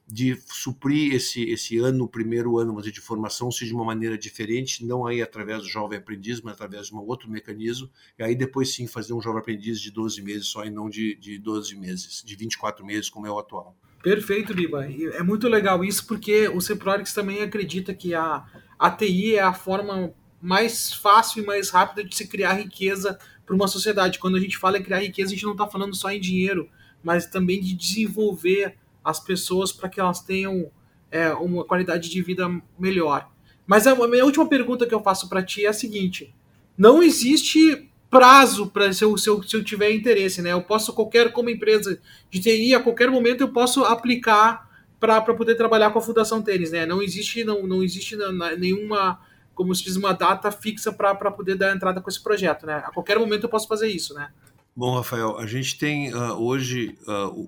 de 0.07 0.37
suprir 0.47 1.15
esse, 1.15 1.43
esse 1.45 1.79
ano, 1.79 2.05
o 2.05 2.09
primeiro 2.09 2.59
ano 2.59 2.75
mas 2.75 2.85
de 2.85 3.01
formação, 3.01 3.51
seja 3.51 3.67
de 3.67 3.75
uma 3.75 3.85
maneira 3.85 4.19
diferente, 4.19 4.85
não 4.85 5.07
aí 5.07 5.23
através 5.23 5.63
do 5.63 5.69
jovem 5.69 5.99
aprendiz, 5.99 6.41
mas 6.41 6.55
através 6.55 6.89
de 6.89 6.95
um 6.95 6.99
outro 6.99 7.31
mecanismo, 7.31 7.89
e 8.19 8.23
aí 8.23 8.35
depois 8.35 8.75
sim 8.75 8.89
fazer 8.89 9.13
um 9.13 9.21
jovem 9.21 9.41
aprendiz 9.41 9.81
de 9.81 9.91
12 9.91 10.21
meses 10.21 10.49
só 10.49 10.65
e 10.65 10.71
não 10.71 10.91
de, 10.91 11.15
de 11.15 11.39
12 11.39 11.77
meses, 11.77 12.23
de 12.25 12.35
24 12.35 12.85
meses, 12.85 13.09
como 13.09 13.27
é 13.27 13.31
o 13.31 13.39
atual. 13.39 13.77
Perfeito, 14.03 14.55
Biba. 14.55 14.87
É 14.87 15.23
muito 15.23 15.47
legal 15.47 15.85
isso, 15.85 16.07
porque 16.07 16.49
o 16.49 16.61
Ceprorix 16.61 17.13
também 17.13 17.43
acredita 17.43 17.95
que 17.95 18.15
a, 18.15 18.45
a 18.79 18.91
TI 18.91 19.37
é 19.37 19.43
a 19.43 19.53
forma 19.53 20.13
mais 20.41 20.93
fácil 20.93 21.43
e 21.43 21.47
mais 21.47 21.71
rápida 21.71 22.03
de 22.03 22.17
se 22.17 22.27
criar 22.27 22.55
riqueza 22.55 23.19
para 23.45 23.55
uma 23.55 23.69
sociedade. 23.69 24.19
Quando 24.19 24.37
a 24.37 24.41
gente 24.41 24.57
fala 24.57 24.79
em 24.79 24.83
criar 24.83 25.01
riqueza, 25.01 25.31
a 25.31 25.35
gente 25.35 25.45
não 25.45 25.53
está 25.53 25.67
falando 25.67 25.95
só 25.95 26.11
em 26.11 26.21
dinheiro, 26.21 26.69
mas 27.03 27.27
também 27.27 27.61
de 27.61 27.75
desenvolver 27.75 28.77
as 29.05 29.19
pessoas 29.19 29.73
para 29.73 29.89
que 29.89 30.01
elas 30.01 30.21
tenham 30.21 30.71
é, 31.11 31.33
uma 31.33 31.65
qualidade 31.65 32.09
de 32.09 32.23
vida 32.23 32.49
melhor. 32.79 33.31
Mas 33.67 33.87
a 33.87 33.95
minha 34.09 34.25
última 34.25 34.49
pergunta 34.49 34.87
que 34.87 34.95
eu 34.95 35.03
faço 35.03 35.29
para 35.29 35.43
ti 35.43 35.65
é 35.65 35.69
a 35.69 35.73
seguinte: 35.73 36.35
não 36.77 37.03
existe 37.03 37.89
prazo 38.11 38.67
para 38.67 38.93
se 38.93 39.05
eu, 39.05 39.17
se, 39.17 39.31
se 39.47 39.57
eu 39.57 39.65
tiver 39.65 39.93
interesse, 39.93 40.43
né? 40.43 40.53
Eu 40.53 40.63
posso 40.63 40.93
qualquer 40.93 41.33
como 41.33 41.49
empresa 41.49 42.01
de 42.29 42.41
TI 42.41 42.75
a 42.75 42.81
qualquer 42.81 43.11
momento 43.11 43.43
eu 43.43 43.49
posso 43.49 43.85
aplicar 43.85 44.69
para 44.99 45.23
poder 45.23 45.55
trabalhar 45.55 45.91
com 45.91 45.99
a 45.99 46.03
Fundação 46.03 46.43
Tênis, 46.43 46.73
né? 46.73 46.85
Não 46.85 47.01
existe 47.01 47.45
não, 47.45 47.67
não 47.67 47.83
existe 47.83 48.17
nenhuma 48.59 49.21
como 49.61 49.75
se 49.75 49.85
diz, 49.85 49.95
uma 49.95 50.15
data 50.15 50.51
fixa 50.51 50.91
para 50.91 51.31
poder 51.31 51.55
dar 51.55 51.77
entrada 51.77 52.01
com 52.01 52.09
esse 52.09 52.23
projeto, 52.23 52.65
né? 52.65 52.77
A 52.79 52.91
qualquer 52.91 53.19
momento 53.19 53.43
eu 53.43 53.49
posso 53.51 53.69
fazer 53.69 53.89
isso, 53.89 54.15
né? 54.15 54.33
Bom, 54.75 54.97
Rafael, 54.97 55.37
a 55.37 55.47
gente 55.47 55.77
tem 55.77 56.15
uh, 56.15 56.33
hoje 56.33 56.99
uh, 57.07 57.47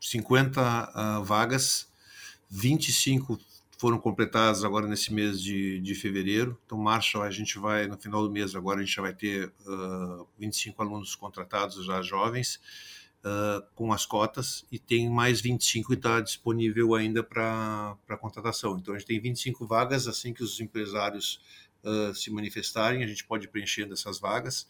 50 0.00 0.60
uh, 1.20 1.24
vagas, 1.24 1.88
25 2.48 3.40
foram 3.76 3.98
completadas 3.98 4.62
agora 4.62 4.86
nesse 4.86 5.12
mês 5.12 5.42
de, 5.42 5.80
de 5.80 5.96
fevereiro. 5.96 6.56
Então, 6.64 6.78
março 6.78 7.20
a 7.20 7.28
gente 7.28 7.58
vai, 7.58 7.88
no 7.88 7.98
final 7.98 8.22
do 8.22 8.30
mês 8.30 8.54
agora, 8.54 8.78
a 8.78 8.84
gente 8.84 8.94
já 8.94 9.02
vai 9.02 9.12
ter 9.12 9.52
uh, 9.66 10.24
25 10.38 10.80
alunos 10.80 11.16
contratados 11.16 11.84
já 11.84 12.00
jovens 12.02 12.60
uh, 13.24 13.64
com 13.74 13.92
as 13.92 14.04
cotas 14.04 14.64
e 14.70 14.78
tem 14.78 15.08
mais 15.08 15.40
25 15.40 15.88
que 15.88 15.94
está 15.94 16.20
disponível 16.20 16.94
ainda 16.94 17.22
para 17.22 17.96
contratação. 18.20 18.78
Então 18.78 18.94
a 18.94 18.98
gente 18.98 19.06
tem 19.06 19.20
25 19.20 19.66
vagas, 19.66 20.06
assim 20.06 20.32
que 20.32 20.42
os 20.42 20.60
empresários 20.60 21.40
uh, 21.84 22.14
se 22.14 22.30
manifestarem, 22.30 23.02
a 23.02 23.06
gente 23.06 23.24
pode 23.24 23.48
preencher 23.48 23.90
essas 23.90 24.18
vagas 24.18 24.66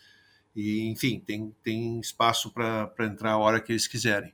e, 0.54 0.88
enfim, 0.90 1.18
tem, 1.18 1.54
tem 1.62 1.98
espaço 2.00 2.50
para 2.50 2.92
entrar 3.00 3.32
a 3.32 3.38
hora 3.38 3.60
que 3.60 3.72
eles 3.72 3.86
quiserem. 3.86 4.32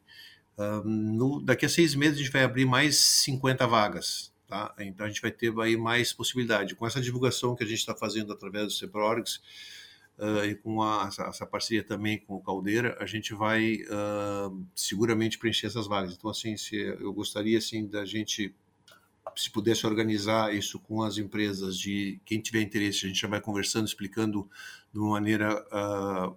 Uh, 0.56 0.82
no, 0.88 1.40
daqui 1.40 1.64
a 1.64 1.68
seis 1.68 1.94
meses 1.94 2.16
a 2.16 2.22
gente 2.22 2.32
vai 2.32 2.42
abrir 2.42 2.66
mais 2.66 2.96
50 2.96 3.66
vagas, 3.66 4.32
tá? 4.48 4.74
Então 4.80 5.06
a 5.06 5.08
gente 5.08 5.22
vai 5.22 5.30
ter 5.30 5.56
aí 5.60 5.76
mais 5.76 6.12
possibilidade. 6.12 6.74
Com 6.74 6.86
essa 6.86 7.00
divulgação 7.00 7.54
que 7.54 7.62
a 7.62 7.66
gente 7.66 7.78
está 7.78 7.94
fazendo 7.94 8.32
através 8.32 8.66
do 8.66 8.72
CEPRORGS, 8.72 9.40
uh, 10.18 10.44
e 10.44 10.54
com 10.54 10.82
a, 10.82 11.06
essa, 11.08 11.24
essa, 11.24 11.46
parceria 11.46 11.82
também 11.82 12.18
com 12.18 12.34
o 12.34 12.42
Caldeira, 12.42 12.96
a 13.00 13.06
gente 13.06 13.34
vai 13.34 13.76
uh, 13.76 14.66
seguramente 14.74 15.38
preencher 15.38 15.66
essas 15.66 15.86
vagas. 15.86 16.14
Então, 16.14 16.30
assim, 16.30 16.56
se, 16.56 16.76
eu 16.76 17.12
gostaria 17.12 17.58
assim 17.58 17.86
da 17.86 18.04
gente 18.04 18.54
se 19.36 19.50
pudesse 19.50 19.86
organizar 19.86 20.54
isso 20.54 20.80
com 20.80 21.02
as 21.02 21.18
empresas 21.18 21.78
de 21.78 22.20
quem 22.24 22.40
tiver 22.40 22.60
interesse, 22.60 23.04
a 23.04 23.08
gente 23.08 23.20
já 23.20 23.28
vai 23.28 23.40
conversando, 23.40 23.86
explicando 23.86 24.48
de 24.92 24.98
uma 24.98 25.10
maneira 25.10 25.64
uh, 25.66 26.36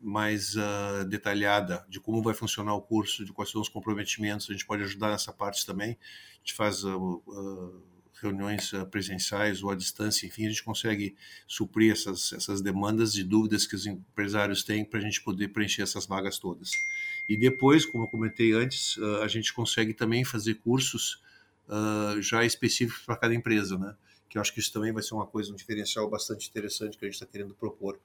mais 0.00 0.56
uh, 0.56 1.04
detalhada 1.08 1.84
de 1.88 2.00
como 2.00 2.22
vai 2.22 2.34
funcionar 2.34 2.74
o 2.74 2.82
curso, 2.82 3.24
de 3.24 3.32
quais 3.32 3.50
são 3.50 3.60
os 3.60 3.68
comprometimentos, 3.68 4.48
a 4.48 4.52
gente 4.52 4.66
pode 4.66 4.82
ajudar 4.82 5.10
nessa 5.10 5.32
parte 5.32 5.64
também. 5.66 5.90
A 5.90 6.38
gente 6.38 6.54
faz 6.54 6.82
uh, 6.84 7.82
reuniões 8.20 8.72
eh, 8.72 8.84
presenciais 8.84 9.62
ou 9.62 9.70
à 9.70 9.74
distância, 9.74 10.26
enfim, 10.26 10.46
a 10.46 10.48
gente 10.48 10.62
consegue 10.62 11.16
suprir 11.46 11.92
essas, 11.92 12.32
essas 12.32 12.60
demandas 12.60 13.14
e 13.16 13.24
dúvidas 13.24 13.66
que 13.66 13.74
os 13.74 13.86
empresários 13.86 14.62
têm 14.62 14.84
para 14.84 14.98
a 14.98 15.02
gente 15.02 15.22
poder 15.22 15.48
preencher 15.48 15.82
essas 15.82 16.06
vagas 16.06 16.38
todas. 16.38 16.70
E 17.28 17.36
depois, 17.36 17.86
como 17.86 18.04
eu 18.04 18.08
comentei 18.08 18.52
antes, 18.52 18.96
eh, 18.98 19.24
a 19.24 19.28
gente 19.28 19.52
consegue 19.52 19.94
também 19.94 20.24
fazer 20.24 20.54
cursos 20.56 21.22
uh, 21.68 22.20
já 22.20 22.44
específicos 22.44 23.04
para 23.04 23.16
cada 23.16 23.34
empresa, 23.34 23.78
né? 23.78 23.94
Que 24.28 24.38
eu 24.38 24.42
acho 24.42 24.52
que 24.52 24.60
isso 24.60 24.72
também 24.72 24.92
vai 24.92 25.02
ser 25.02 25.14
uma 25.14 25.26
coisa, 25.26 25.52
um 25.52 25.56
diferencial 25.56 26.08
bastante 26.08 26.48
interessante 26.48 26.96
que 26.96 27.04
a 27.04 27.08
gente 27.08 27.14
está 27.14 27.26
querendo 27.26 27.54
propor. 27.54 27.98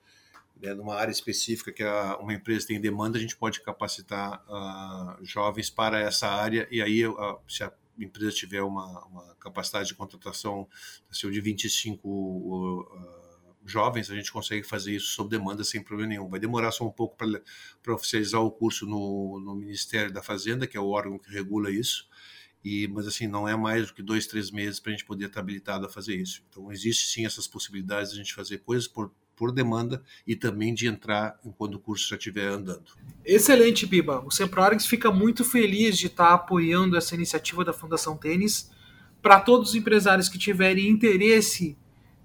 Né? 0.62 0.73
Numa 0.73 0.95
área 0.95 1.12
específica 1.12 1.71
que 1.71 1.84
a, 1.84 2.17
uma 2.17 2.34
empresa 2.34 2.67
tem 2.67 2.80
demanda, 2.80 3.17
a 3.17 3.21
gente 3.21 3.36
pode 3.36 3.62
capacitar 3.62 4.43
uh, 4.47 5.23
jovens 5.23 5.69
para 5.69 5.99
essa 5.99 6.28
área 6.28 6.67
e 6.71 6.82
aí, 6.82 7.06
uh, 7.06 7.39
se 7.47 7.63
a 7.63 7.71
empresa 7.98 8.32
tiver 8.32 8.62
uma, 8.62 9.06
uma 9.06 9.36
capacidade 9.36 9.88
de 9.88 9.96
contratação 9.96 10.68
assim, 11.10 11.30
de 11.30 11.42
25 11.42 12.08
uh, 12.08 13.26
jovens, 13.66 14.12
a 14.12 14.16
gente 14.16 14.32
consegue 14.32 14.64
fazer 14.64 14.96
isso 14.96 15.08
sob 15.08 15.30
demanda 15.30 15.64
sem 15.64 15.82
problema 15.82 16.10
nenhum. 16.10 16.30
Vai 16.30 16.40
demorar 16.40 16.72
só 16.72 16.86
um 16.86 16.92
pouco 16.92 17.18
para 17.18 17.94
oficializar 17.94 18.42
o 18.42 18.52
curso 18.52 18.86
no, 18.86 19.40
no 19.40 19.56
Ministério 19.56 20.14
da 20.14 20.22
Fazenda, 20.22 20.68
que 20.68 20.78
é 20.78 20.80
o 20.80 20.90
órgão 20.90 21.18
que 21.18 21.32
regula 21.32 21.72
isso, 21.72 22.08
e, 22.64 22.88
mas 22.88 23.08
assim, 23.08 23.28
não 23.28 23.48
é 23.48 23.56
mais 23.56 23.88
do 23.88 23.94
que 23.94 24.02
dois, 24.02 24.26
três 24.26 24.50
meses 24.50 24.80
para 24.80 24.92
a 24.92 24.96
gente 24.96 25.06
poder 25.06 25.26
estar 25.26 25.40
habilitado 25.40 25.86
a 25.86 25.90
fazer 25.90 26.16
isso. 26.16 26.44
Então, 26.50 26.72
existe 26.72 27.06
sim 27.06 27.26
essas 27.26 27.48
possibilidades 27.48 28.12
de 28.12 28.20
a 28.20 28.24
gente 28.24 28.34
fazer 28.34 28.60
coisas 28.60 28.88
por 28.88 29.12
por 29.36 29.52
demanda 29.52 30.02
e 30.26 30.36
também 30.36 30.74
de 30.74 30.88
entrar 30.88 31.39
quando 31.58 31.76
o 31.76 31.80
curso 31.80 32.08
já 32.10 32.15
estiver 32.15 32.48
andando. 32.48 32.86
Excelente, 33.26 33.86
Biba. 33.86 34.24
O 34.26 34.32
Semprorix 34.32 34.86
fica 34.86 35.12
muito 35.12 35.43
feliz 35.43 35.98
de 35.98 36.08
estar 36.08 36.34
apoiando 36.34 36.98
essa 36.98 37.15
iniciativa 37.15 37.63
da 37.63 37.74
Fundação 37.74 38.15
Tênis. 38.15 38.71
Para 39.21 39.39
todos 39.39 39.69
os 39.69 39.76
empresários 39.76 40.30
que 40.30 40.38
tiverem 40.38 40.88
interesse 40.88 41.78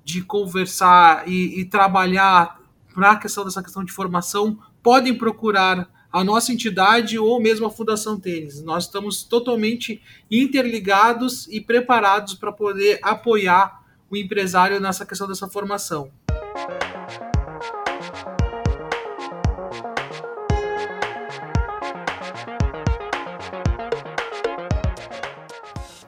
de 0.04 0.22
conversar 0.22 1.28
e, 1.28 1.60
e 1.60 1.64
trabalhar 1.64 2.60
para 2.94 3.12
a 3.12 3.16
questão 3.16 3.44
dessa 3.44 3.62
questão 3.62 3.84
de 3.84 3.92
formação, 3.92 4.58
podem 4.82 5.16
procurar 5.16 5.88
a 6.12 6.24
nossa 6.24 6.52
entidade 6.52 7.18
ou 7.18 7.40
mesmo 7.40 7.66
a 7.66 7.70
Fundação 7.70 8.18
Tênis. 8.18 8.62
Nós 8.62 8.84
estamos 8.84 9.22
totalmente 9.22 10.02
interligados 10.30 11.46
e 11.48 11.60
preparados 11.60 12.34
para 12.34 12.52
poder 12.52 12.98
apoiar 13.02 13.80
o 14.10 14.16
empresário 14.16 14.80
nessa 14.80 15.06
questão 15.06 15.28
dessa 15.28 15.48
formação. 15.48 16.10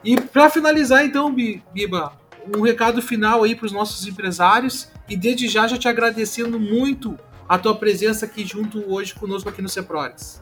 E 0.03 0.19
para 0.19 0.49
finalizar, 0.49 1.05
então, 1.05 1.33
Biba, 1.33 2.17
um 2.55 2.61
recado 2.61 3.01
final 3.01 3.43
aí 3.43 3.55
para 3.55 3.65
os 3.65 3.71
nossos 3.71 4.05
empresários 4.05 4.89
e 5.07 5.15
desde 5.15 5.47
já 5.47 5.67
já 5.67 5.77
te 5.77 5.87
agradecendo 5.87 6.59
muito 6.59 7.17
a 7.47 7.57
tua 7.57 7.75
presença 7.75 8.25
aqui 8.25 8.45
junto 8.45 8.91
hoje 8.91 9.13
conosco 9.13 9.49
aqui 9.49 9.61
no 9.61 9.69
Ceprores. 9.69 10.41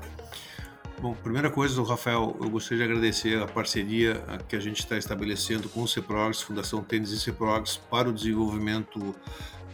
Bom, 0.99 1.15
primeira 1.15 1.49
coisa, 1.49 1.81
Rafael, 1.83 2.37
eu 2.39 2.49
gostaria 2.49 2.85
de 2.85 2.91
agradecer 2.91 3.41
a 3.41 3.47
parceria 3.47 4.23
que 4.47 4.55
a 4.55 4.59
gente 4.59 4.79
está 4.79 4.97
estabelecendo 4.97 5.67
com 5.67 5.81
o 5.81 5.87
CEPROGS, 5.87 6.43
Fundação 6.43 6.83
Tênis 6.83 7.09
e 7.09 7.19
CEPROGS, 7.19 7.77
para 7.89 8.07
o 8.07 8.13
desenvolvimento 8.13 9.15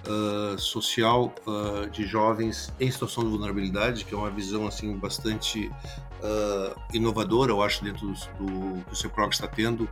uh, 0.07 0.57
social 0.57 1.33
uh, 1.45 1.89
de 1.89 2.05
jovens 2.05 2.73
em 2.79 2.89
situação 2.89 3.23
de 3.23 3.29
vulnerabilidade, 3.29 4.05
que 4.05 4.13
é 4.13 4.17
uma 4.17 4.29
visão 4.29 4.67
assim 4.67 4.95
bastante 4.95 5.67
uh, 5.67 6.79
inovadora, 6.93 7.51
eu 7.51 7.61
acho, 7.61 7.83
dentro 7.83 8.07
do, 8.07 8.13
do 8.13 8.83
que 8.85 8.93
o 8.93 8.95
CEPROGS 8.95 9.37
está 9.37 9.47
tendo 9.47 9.87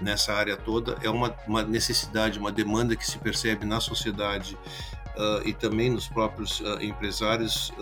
nessa 0.00 0.32
área 0.32 0.56
toda. 0.56 0.96
É 1.02 1.10
uma, 1.10 1.34
uma 1.46 1.62
necessidade, 1.62 2.38
uma 2.38 2.52
demanda 2.52 2.96
que 2.96 3.06
se 3.06 3.18
percebe 3.18 3.66
na 3.66 3.80
sociedade 3.80 4.56
e 5.44 5.52
também 5.52 5.90
nos 5.90 6.06
próprios 6.06 6.62
empresários. 6.80 7.72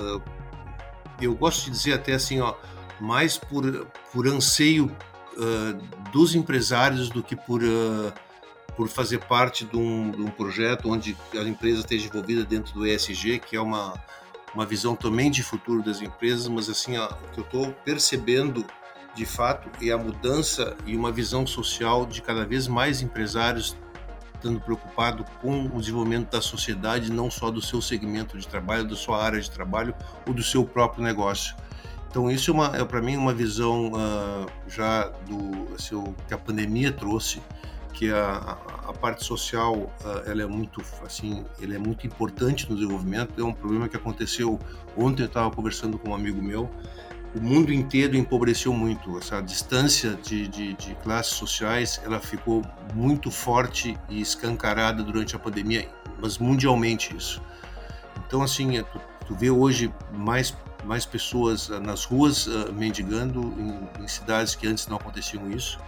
Eu 1.21 1.35
gosto 1.35 1.67
de 1.67 1.73
dizer 1.73 1.93
até 1.93 2.15
assim, 2.15 2.41
ó, 2.41 2.55
mais 2.99 3.37
por, 3.37 3.87
por 4.11 4.27
anseio 4.27 4.91
dos 6.11 6.35
empresários 6.35 7.11
do 7.11 7.23
que 7.23 7.37
por, 7.37 7.61
por 8.77 8.89
fazer 8.89 9.19
parte 9.25 9.65
de 9.65 9.77
um, 9.77 10.11
de 10.11 10.23
um 10.23 10.31
projeto 10.31 10.91
onde 10.91 11.17
a 11.35 11.43
empresa 11.43 11.81
esteja 11.81 12.07
envolvida 12.09 12.45
dentro 12.45 12.75
do 12.75 12.87
ESG, 12.87 13.39
que 13.41 13.57
é 13.57 13.61
uma, 13.61 13.95
uma 14.55 14.67
visão 14.67 14.95
também 14.95 15.31
de 15.31 15.43
futuro 15.43 15.83
das 15.83 16.03
empresas, 16.03 16.47
mas 16.49 16.69
assim, 16.69 16.97
ó, 16.97 17.07
o 17.07 17.31
que 17.33 17.39
eu 17.41 17.45
estou 17.45 17.73
percebendo 17.85 18.65
de 19.15 19.25
fato 19.25 19.71
é 19.83 19.91
a 19.91 19.97
mudança 19.99 20.77
e 20.85 20.95
uma 20.95 21.11
visão 21.11 21.47
social 21.47 22.05
de 22.05 22.21
cada 22.21 22.45
vez 22.45 22.69
mais 22.69 23.01
empresários 23.01 23.75
estando 24.35 24.61
preocupado 24.61 25.25
com 25.41 25.65
o 25.65 25.81
desenvolvimento 25.81 26.31
da 26.31 26.43
sociedade, 26.43 27.11
não 27.11 27.31
só 27.31 27.51
do 27.51 27.63
seu 27.63 27.81
segmento 27.81 28.39
de 28.39 28.47
trabalho, 28.47 28.87
da 28.87 28.95
sua 28.95 29.25
área 29.25 29.41
de 29.41 29.51
trabalho 29.51 29.95
ou 30.27 30.35
do 30.35 30.43
seu 30.43 30.65
próprio 30.65 31.03
negócio. 31.03 31.57
Então 32.11 32.31
isso 32.31 32.53
é, 32.63 32.81
é 32.81 32.85
para 32.85 33.01
mim 33.01 33.17
uma 33.17 33.35
visão 33.35 33.89
uh, 33.89 34.47
já 34.69 35.09
do 35.27 35.75
assim, 35.75 36.15
que 36.29 36.35
a 36.35 36.39
pandemia 36.39 36.93
trouxe, 36.93 37.43
que 37.97 38.13
a, 38.13 38.59
a, 38.87 38.93
parte 38.93 39.25
social 39.25 39.75
uh, 39.75 39.91
ela 40.27 40.43
é 40.43 40.47
muito 40.47 40.83
assim, 41.05 41.45
ele 41.59 41.75
é 41.75 41.79
muito 41.79 42.07
importante 42.07 42.69
no 42.69 42.77
desenvolvimento. 42.77 43.41
É 43.41 43.45
um 43.45 43.53
problema 43.53 43.89
que 43.89 43.97
aconteceu 43.97 44.61
ontem 44.97 45.23
eu 45.23 45.27
estava 45.27 45.51
conversando 45.51 45.99
com 45.99 46.11
um 46.11 46.15
amigo 46.15 46.41
meu 46.43 46.71
o 47.37 47.41
mundo 47.41 47.73
inteiro 47.73 48.17
empobreceu 48.17 48.73
muito. 48.73 49.19
Essa 49.19 49.43
distância 49.43 50.15
de, 50.15 50.49
de, 50.49 50.73
de, 50.75 50.95
classes 50.97 51.35
sociais 51.35 52.01
ela 52.03 52.19
ficou 52.19 52.63
muito 52.95 53.31
forte 53.31 53.97
e 54.09 54.21
escancarada 54.21 55.03
durante 55.03 55.37
a 55.37 55.39
pandemia, 55.39 55.87
mas 56.21 56.39
mundialmente 56.39 57.15
isso. 57.15 57.43
Então, 58.27 58.43
assim, 58.43 58.79
é, 58.79 58.83
tu, 58.83 59.01
tu 59.27 59.35
vê 59.35 59.51
hoje 59.51 59.93
mais, 60.13 60.57
mais 60.85 61.05
pessoas 61.05 61.71
ah, 61.71 61.79
nas 61.79 62.05
ruas 62.05 62.47
uh, 62.47 62.73
mendigando 62.73 63.41
em, 63.59 64.03
em, 64.03 64.09
cidades 64.09 64.55
que 64.55 64.67
antes 64.67 64.87
não 64.87 64.97
aconteciam 64.97 65.51
isso. 65.51 65.79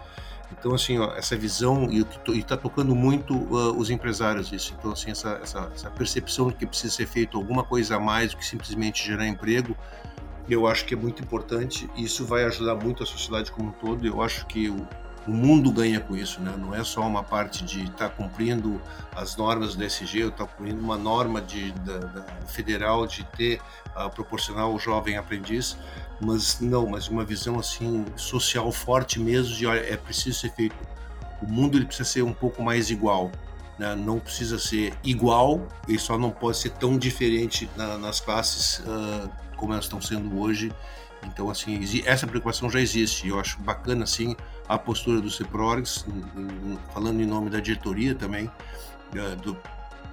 Então, 0.53 0.75
assim, 0.75 0.99
ó, 0.99 1.13
essa 1.15 1.37
visão, 1.37 1.89
e 1.91 2.05
está 2.39 2.57
tocando 2.57 2.95
muito 2.95 3.35
uh, 3.35 3.77
os 3.77 3.91
empresários 3.91 4.53
isso. 4.53 4.75
Então, 4.79 4.93
assim, 4.93 5.11
essa, 5.11 5.39
essa, 5.43 5.71
essa 5.75 5.91
percepção 5.91 6.49
de 6.49 6.55
que 6.55 6.67
precisa 6.67 6.95
ser 6.95 7.07
feito 7.07 7.37
alguma 7.37 7.63
coisa 7.63 7.97
a 7.97 8.01
mais 8.01 8.33
do 8.33 8.39
que 8.39 8.47
simplesmente 8.47 9.07
gerar 9.07 9.27
emprego, 9.27 9.77
eu 10.49 10.67
acho 10.67 10.85
que 10.87 10.95
é 10.95 10.97
muito 10.97 11.23
importante 11.23 11.89
e 11.95 12.05
isso 12.05 12.25
vai 12.25 12.45
ajudar 12.45 12.75
muito 12.75 13.03
a 13.03 13.07
sociedade 13.07 13.53
como 13.53 13.69
um 13.69 13.73
todo. 13.73 14.07
Eu 14.07 14.23
acho 14.23 14.47
que 14.47 14.71
o, 14.71 14.89
o 15.27 15.31
mundo 15.31 15.71
ganha 15.71 16.01
com 16.01 16.17
isso, 16.17 16.41
né? 16.41 16.55
Não 16.57 16.75
é 16.75 16.83
só 16.83 17.03
uma 17.03 17.23
parte 17.23 17.63
de 17.63 17.83
estar 17.83 18.09
tá 18.09 18.11
cumprindo 18.11 18.81
as 19.15 19.37
normas 19.37 19.77
do 19.77 19.85
SG, 19.85 20.23
ou 20.23 20.31
estar 20.31 20.47
tá 20.47 20.53
cumprindo 20.53 20.83
uma 20.83 20.97
norma 20.97 21.43
de, 21.43 21.71
da, 21.73 21.99
da 21.99 22.23
federal 22.47 23.07
de 23.07 23.25
ter 23.25 23.61
uh, 23.95 24.09
proporcionar 24.09 24.65
ao 24.65 24.79
jovem 24.79 25.19
aprendiz, 25.19 25.77
mas 26.21 26.61
não, 26.61 26.87
mas 26.87 27.09
uma 27.09 27.25
visão 27.25 27.59
assim 27.59 28.05
social 28.17 28.71
forte 28.73 29.21
mesmo 29.21 29.55
de 29.55 29.67
olha, 29.67 29.81
é 29.81 29.97
preciso 29.97 30.39
ser 30.39 30.53
feito. 30.53 30.77
O 31.41 31.47
mundo 31.47 31.79
ele 31.79 31.85
precisa 31.85 32.09
ser 32.09 32.23
um 32.23 32.33
pouco 32.33 32.63
mais 32.63 32.91
igual. 32.91 33.31
Né? 33.79 33.95
Não 33.95 34.19
precisa 34.19 34.59
ser 34.59 34.93
igual 35.05 35.67
e 35.87 35.99
só 35.99 36.19
não 36.19 36.31
pode 36.31 36.59
ser 36.59 36.71
tão 36.71 36.99
diferente 36.99 37.71
na, 37.77 37.97
nas 37.97 38.19
classes 38.19 38.81
uh, 38.81 39.31
como 39.57 39.73
elas 39.73 39.85
estão 39.85 40.01
sendo 40.01 40.41
hoje. 40.41 40.73
Então, 41.25 41.51
assim, 41.51 41.81
essa 42.05 42.27
preocupação 42.27 42.71
já 42.71 42.81
existe. 42.81 43.29
Eu 43.29 43.39
acho 43.39 43.61
bacana, 43.61 44.05
assim, 44.05 44.37
a 44.69 44.79
postura 44.79 45.21
do 45.21 45.31
CEPRORGS, 45.31 46.07
falando 46.93 47.21
em 47.21 47.27
nome 47.27 47.51
da 47.51 47.61
diretoria 47.61 48.15
também, 48.15 48.51
do, 49.43 49.57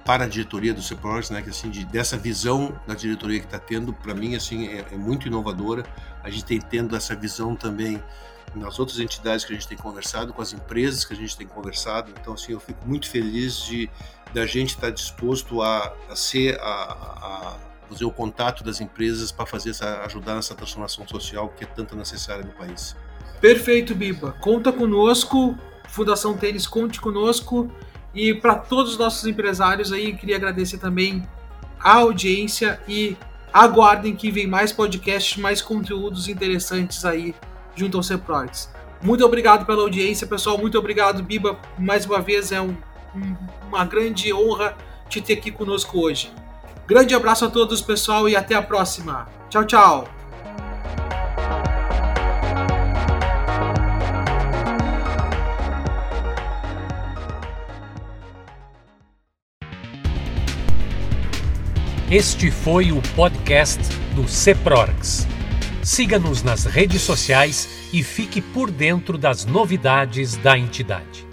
para 0.06 0.24
a 0.24 0.28
diretoria 0.28 0.72
do 0.72 0.80
CEPRORGS, 0.80 1.30
né, 1.30 1.42
que 1.42 1.50
assim, 1.50 1.68
de, 1.68 1.84
dessa 1.84 2.16
visão 2.16 2.80
da 2.86 2.94
diretoria 2.94 3.40
que 3.40 3.46
está 3.46 3.58
tendo, 3.58 3.92
para 3.92 4.14
mim, 4.14 4.36
assim, 4.36 4.68
é, 4.68 4.86
é, 4.92 4.96
muito 4.96 5.26
inovadora. 5.26 5.84
A 6.22 6.30
gente 6.30 6.44
tem 6.44 6.60
tendo 6.60 6.94
essa 6.94 7.14
visão 7.16 7.56
também 7.56 8.00
nas 8.54 8.78
outras 8.78 9.00
entidades 9.00 9.44
que 9.44 9.52
a 9.52 9.56
gente 9.56 9.66
tem 9.66 9.76
conversado, 9.76 10.32
com 10.32 10.40
as 10.40 10.52
empresas 10.52 11.04
que 11.04 11.12
a 11.12 11.16
gente 11.16 11.36
tem 11.36 11.46
conversado. 11.46 12.12
Então, 12.20 12.34
assim, 12.34 12.52
eu 12.52 12.60
fico 12.60 12.86
muito 12.86 13.10
feliz 13.10 13.58
de 13.58 13.90
da 14.32 14.46
gente 14.46 14.70
estar 14.70 14.88
tá 14.88 14.90
disposto 14.90 15.60
a, 15.60 15.92
a 16.08 16.14
ser 16.14 16.58
a, 16.60 16.64
a 16.64 17.56
fazer 17.88 18.04
o 18.04 18.10
contato 18.10 18.62
das 18.62 18.80
empresas 18.80 19.32
para 19.32 19.46
fazer 19.46 19.70
essa, 19.70 20.02
ajudar 20.04 20.36
nessa 20.36 20.54
transformação 20.54 21.06
social 21.06 21.48
que 21.48 21.64
é 21.64 21.66
tanto 21.66 21.96
necessária 21.96 22.44
no 22.44 22.52
país. 22.52 22.96
Perfeito, 23.40 23.94
Biba. 23.94 24.32
Conta 24.40 24.72
conosco, 24.72 25.56
Fundação 25.88 26.36
Tênis, 26.36 26.66
conte 26.66 27.00
conosco. 27.00 27.70
E 28.16 28.32
para 28.32 28.54
todos 28.54 28.92
os 28.92 28.98
nossos 28.98 29.26
empresários 29.26 29.92
aí, 29.92 30.14
queria 30.14 30.36
agradecer 30.36 30.78
também 30.78 31.22
a 31.78 31.96
audiência 31.96 32.80
e 32.88 33.14
aguardem 33.52 34.16
que 34.16 34.30
vem 34.30 34.46
mais 34.46 34.72
podcasts, 34.72 35.36
mais 35.36 35.60
conteúdos 35.60 36.26
interessantes 36.26 37.04
aí 37.04 37.34
junto 37.74 37.98
ao 37.98 38.02
Ceproids. 38.02 38.70
Muito 39.02 39.24
obrigado 39.24 39.66
pela 39.66 39.82
audiência, 39.82 40.26
pessoal. 40.26 40.56
Muito 40.56 40.78
obrigado, 40.78 41.22
Biba. 41.22 41.58
Mais 41.78 42.06
uma 42.06 42.20
vez 42.22 42.50
é 42.50 42.60
um, 42.60 42.74
um, 43.14 43.36
uma 43.68 43.84
grande 43.84 44.32
honra 44.32 44.74
te 45.10 45.20
ter 45.20 45.34
aqui 45.34 45.50
conosco 45.50 46.00
hoje. 46.00 46.32
Grande 46.86 47.14
abraço 47.14 47.44
a 47.44 47.50
todos, 47.50 47.82
pessoal, 47.82 48.26
e 48.26 48.34
até 48.34 48.54
a 48.54 48.62
próxima. 48.62 49.28
Tchau, 49.50 49.64
tchau. 49.64 50.15
Este 62.08 62.52
foi 62.52 62.92
o 62.92 63.02
podcast 63.16 63.80
do 64.14 64.28
Ceprorgs. 64.28 65.26
Siga-nos 65.82 66.40
nas 66.40 66.64
redes 66.64 67.02
sociais 67.02 67.68
e 67.92 68.00
fique 68.00 68.40
por 68.40 68.70
dentro 68.70 69.18
das 69.18 69.44
novidades 69.44 70.36
da 70.36 70.56
entidade. 70.56 71.26